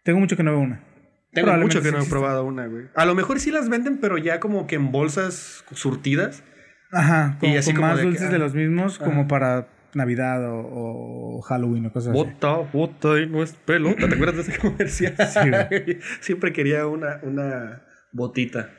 [0.04, 0.84] Tengo mucho que no veo una.
[1.32, 2.10] Tengo mucho que no he existen.
[2.10, 2.86] probado una, güey.
[2.96, 6.44] A lo mejor sí las venden, pero ya como que en bolsas surtidas.
[6.92, 9.06] Ajá, Y como, así con como más de que, dulces ah, de los mismos, ajá.
[9.06, 12.18] como para Navidad o, o Halloween o cosas así.
[12.18, 14.08] Bota, bota y no es pelota.
[14.08, 15.16] ¿Te acuerdas de ese comercial?
[15.18, 16.00] Sí, güey.
[16.22, 17.84] Siempre quería una, una
[18.18, 18.74] botita.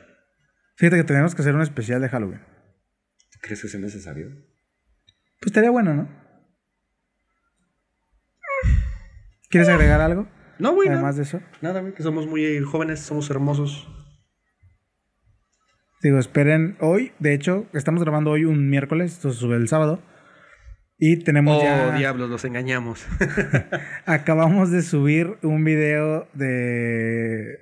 [0.75, 2.41] Fíjate que tenemos que hacer un especial de Halloween.
[3.41, 4.27] ¿Crees que es necesario?
[5.39, 6.09] Pues estaría bueno, ¿no?
[9.49, 10.27] ¿Quieres agregar algo?
[10.59, 10.89] No, güey.
[10.89, 11.17] Además nada.
[11.17, 11.41] de eso.
[11.61, 11.93] Nada, güey.
[11.93, 13.87] Que somos muy jóvenes, somos hermosos.
[16.03, 17.13] Digo, esperen hoy.
[17.19, 19.13] De hecho, estamos grabando hoy un miércoles.
[19.13, 20.03] Esto se sube el sábado.
[20.97, 21.95] Y tenemos Oh, ya...
[21.97, 23.05] diablos, los engañamos.
[24.05, 27.57] Acabamos de subir un video de.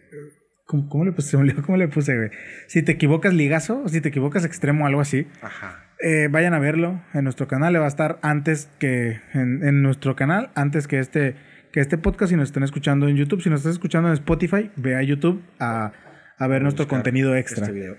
[0.68, 1.38] ¿Cómo, cómo le puse?
[1.65, 2.30] ¿Cómo le puse, güey?
[2.68, 5.26] Si te equivocas, ligazo, o si te equivocas, extremo, algo así.
[5.41, 5.86] Ajá.
[5.99, 7.74] Eh, vayan a verlo en nuestro canal.
[7.74, 9.20] Le va a estar antes que.
[9.34, 11.36] En, en nuestro canal, antes que este,
[11.72, 12.32] que este podcast.
[12.32, 15.41] Si nos están escuchando en YouTube, si nos estás escuchando en Spotify, ve a YouTube
[15.59, 15.93] a,
[16.38, 17.65] a ver nuestro contenido extra.
[17.65, 17.95] Este video.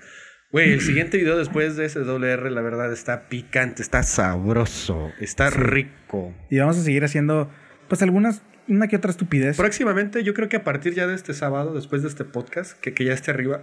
[0.50, 5.50] Güey, el siguiente video después de ese WR, la verdad, está picante, está sabroso, está
[5.50, 6.34] rico.
[6.48, 7.50] Y vamos a seguir haciendo,
[7.88, 8.42] pues, algunas.
[8.68, 9.56] Una que otra estupidez.
[9.56, 12.92] Próximamente, yo creo que a partir ya de este sábado, después de este podcast, que,
[12.94, 13.62] que ya esté arriba,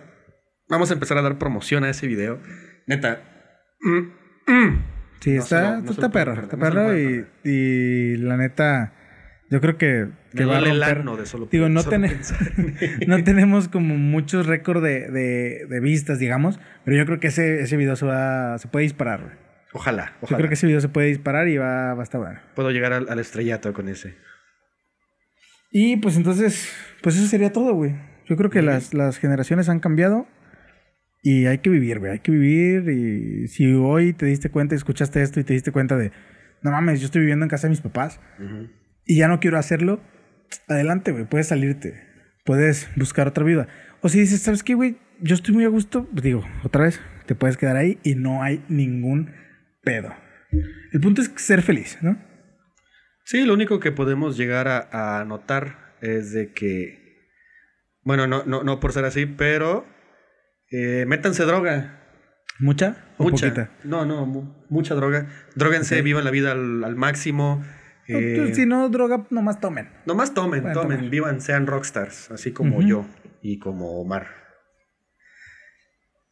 [0.68, 2.40] vamos a empezar a dar promoción a ese video.
[2.88, 3.20] Neta.
[3.82, 4.86] mm, mm.
[5.22, 8.94] Sí, No está, lo- no está perro, está perro y, y la neta,
[9.50, 11.04] yo creo que, que Me va a romper.
[11.20, 11.98] de solo Digo, no, solo
[13.08, 17.62] no tenemos como muchos récords de, de, de vistas, digamos, pero yo creo que ese,
[17.62, 19.22] ese video se, va, se puede disparar.
[19.22, 19.34] güey.
[19.74, 20.38] Ojalá, Yo ojalá.
[20.38, 22.40] creo que ese video se puede disparar y va, va a estar bueno.
[22.56, 24.16] Puedo llegar al, al estrellato con ese.
[25.78, 26.72] Y pues entonces,
[27.02, 27.98] pues eso sería todo, güey.
[28.30, 30.26] Yo creo que las, las generaciones han cambiado
[31.22, 32.14] y hay que vivir, güey.
[32.14, 35.74] Hay que vivir y si hoy te diste cuenta y escuchaste esto y te diste
[35.74, 36.14] cuenta de,
[36.62, 38.22] no mames, yo estoy viviendo en casa de mis papás.
[39.04, 40.00] Y ya no quiero hacerlo,
[40.70, 41.94] adelante, güey, puedes salirte,
[42.46, 43.68] puedes buscar otra vida.
[44.00, 44.96] O si dices, ¿sabes qué, güey?
[45.20, 48.44] Yo estoy muy a gusto, pues digo, otra vez, te puedes quedar ahí y no
[48.44, 49.30] hay ningún
[49.84, 50.14] pedo.
[50.94, 52.18] El punto es ser feliz, ¿no?
[53.26, 57.28] Sí, lo único que podemos llegar a, a notar es de que,
[58.04, 59.86] bueno, no, no, no por ser así, pero
[60.72, 62.02] eh, métanse droga.
[62.60, 63.48] ¿Mucha o Mucha.
[63.48, 63.70] poquita?
[63.84, 65.28] No, no, mu- mucha droga.
[65.56, 67.62] Dróguense, vivan la vida al, al máximo.
[68.08, 69.90] Eh, si no, droga, nomás tomen.
[70.06, 71.10] Nomás tomen, tomen, tomar.
[71.10, 73.06] vivan, sean rockstars, así como yo
[73.42, 74.45] y como Omar.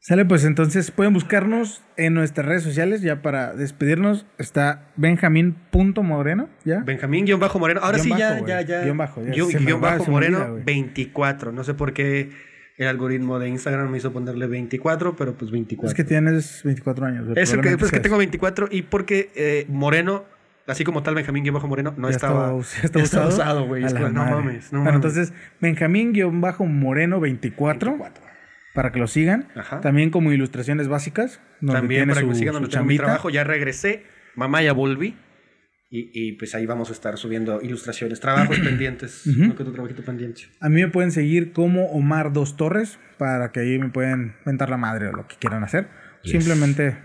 [0.06, 3.02] Sale, pues entonces pueden buscarnos en nuestras redes sociales.
[3.02, 6.82] Ya para despedirnos está benjamín.moreno, ¿ya?
[6.82, 7.80] Benjamín-Moreno.
[7.82, 8.82] Ahora Guión sí, ya, bajo, ya, ya.
[8.82, 9.32] Guión bajo, ya.
[9.32, 10.64] Guión, bajo Moreno, güey.
[10.66, 11.54] 24.
[11.54, 12.32] No sé por qué
[12.78, 15.88] el algoritmo de Instagram me hizo ponerle 24, pero pues 24.
[15.88, 17.22] es que tienes 24 años.
[17.22, 20.26] Eso que, probablemente pues que tengo 24 y porque eh, Moreno,
[20.68, 22.60] así como tal Benjamín-Moreno, no ya estaba.
[22.60, 23.68] estaba, estaba usado.
[23.68, 23.86] güey.
[23.86, 25.06] Es no mames, no bueno, mames.
[25.16, 25.32] entonces,
[25.62, 28.12] Benjamín-Moreno24,
[28.74, 29.50] para que lo sigan.
[29.56, 29.82] Ajá.
[29.82, 31.42] También como ilustraciones básicas.
[31.62, 34.04] donde También tiene para que me sigan donde tengo mi trabajo, ya regresé.
[34.36, 35.16] Mamá, ya volví.
[35.90, 39.28] Y, y, pues ahí vamos a estar subiendo ilustraciones, trabajos pendientes.
[39.28, 40.42] Uno que otro trabajito pendiente.
[40.60, 44.72] A mí me pueden seguir como Omar Dos Torres, para que ahí me pueden mentar
[44.72, 45.88] la madre o lo que quieran hacer.
[46.24, 46.32] Yes.
[46.32, 46.98] Simplemente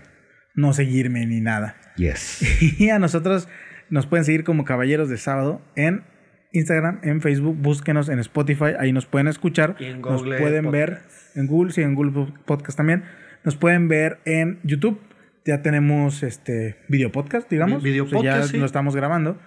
[0.55, 1.75] no seguirme ni nada.
[1.97, 2.41] Yes.
[2.79, 3.47] Y a nosotros
[3.91, 6.03] nos pueden seguir como Caballeros de Sábado en
[6.51, 10.99] Instagram, en Facebook, búsquenos en Spotify, ahí nos pueden escuchar, Y en nos pueden ver
[11.35, 13.03] en Google, sí, en Google Podcast también,
[13.43, 14.99] nos pueden ver en YouTube,
[15.45, 18.57] ya tenemos este video podcast, digamos, Vi- video O sea, ya podcast, sí.
[18.57, 19.39] lo estamos grabando.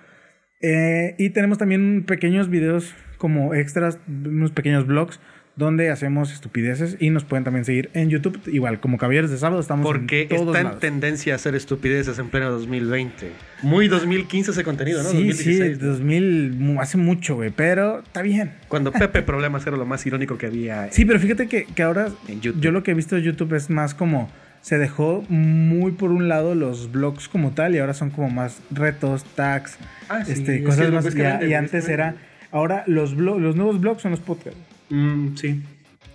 [0.60, 5.18] Eh, y tenemos también pequeños videos como extras, unos pequeños vlogs
[5.54, 9.60] donde hacemos estupideces y nos pueden también seguir en YouTube, igual como Caballeros de Sábado,
[9.60, 10.80] estamos Porque en todos está en lados.
[10.80, 13.30] tendencia a hacer estupideces en pleno 2020.
[13.62, 15.10] Muy 2015 ese contenido, ¿no?
[15.10, 15.78] Sí, 2016.
[15.78, 18.52] sí, 2000, mu- hace mucho, güey, pero está bien.
[18.68, 22.08] Cuando Pepe Problemas era lo más irónico que había Sí, pero fíjate que, que ahora
[22.28, 24.30] en yo lo que he visto de YouTube es más como
[24.62, 28.60] se dejó muy por un lado los vlogs como tal y ahora son como más
[28.70, 29.76] retos, tags,
[30.08, 31.14] Ah, sí, este, es cosas más.
[31.14, 32.14] que y, y antes era,
[32.52, 34.58] ahora los, los nuevos vlogs son los podcasts.
[34.92, 35.62] Mm, sí.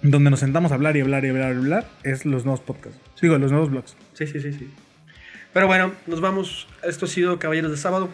[0.03, 2.99] Donde nos sentamos a hablar y hablar y hablar y hablar es los nuevos podcasts.
[3.19, 3.95] Digo, los nuevos vlogs.
[4.13, 4.69] Sí, sí, sí, sí.
[5.51, 6.67] Pero bueno, nos vamos.
[6.83, 8.09] Esto ha sido Caballeros de Sábado.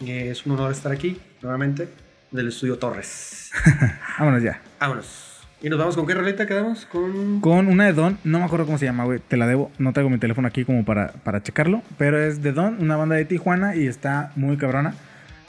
[0.00, 1.88] Y es un honor estar aquí nuevamente
[2.32, 3.52] del estudio Torres.
[4.18, 4.60] Vámonos ya.
[4.80, 5.24] Vámonos.
[5.62, 6.84] ¿Y nos vamos con qué roleta quedamos?
[6.86, 7.40] Con...
[7.40, 9.20] Con una de Don, no me acuerdo cómo se llama, güey.
[9.20, 9.70] Te la debo.
[9.78, 11.82] No tengo mi teléfono aquí como para, para checarlo.
[11.96, 14.94] Pero es de Don, una banda de Tijuana y está muy cabrona.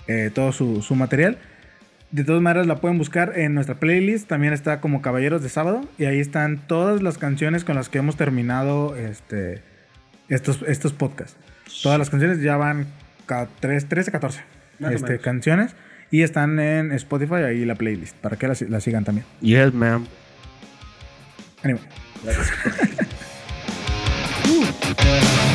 [0.07, 1.37] eh, todo su, su material.
[2.11, 4.27] De todas maneras, la pueden buscar en nuestra playlist.
[4.27, 5.81] También está como Caballeros de Sábado.
[5.99, 9.61] Y ahí están todas las canciones con las que hemos terminado este,
[10.27, 11.37] estos, estos podcasts.
[11.83, 12.87] Todas las canciones ya van
[13.27, 14.41] ca- tres- 13, 14
[14.79, 15.23] Más o este, menos.
[15.23, 15.75] canciones.
[16.11, 19.25] Y están en Spotify, ahí la playlist, para que la, si- la sigan también.
[19.41, 20.05] Yes, ma'am.
[21.63, 21.79] Ánimo.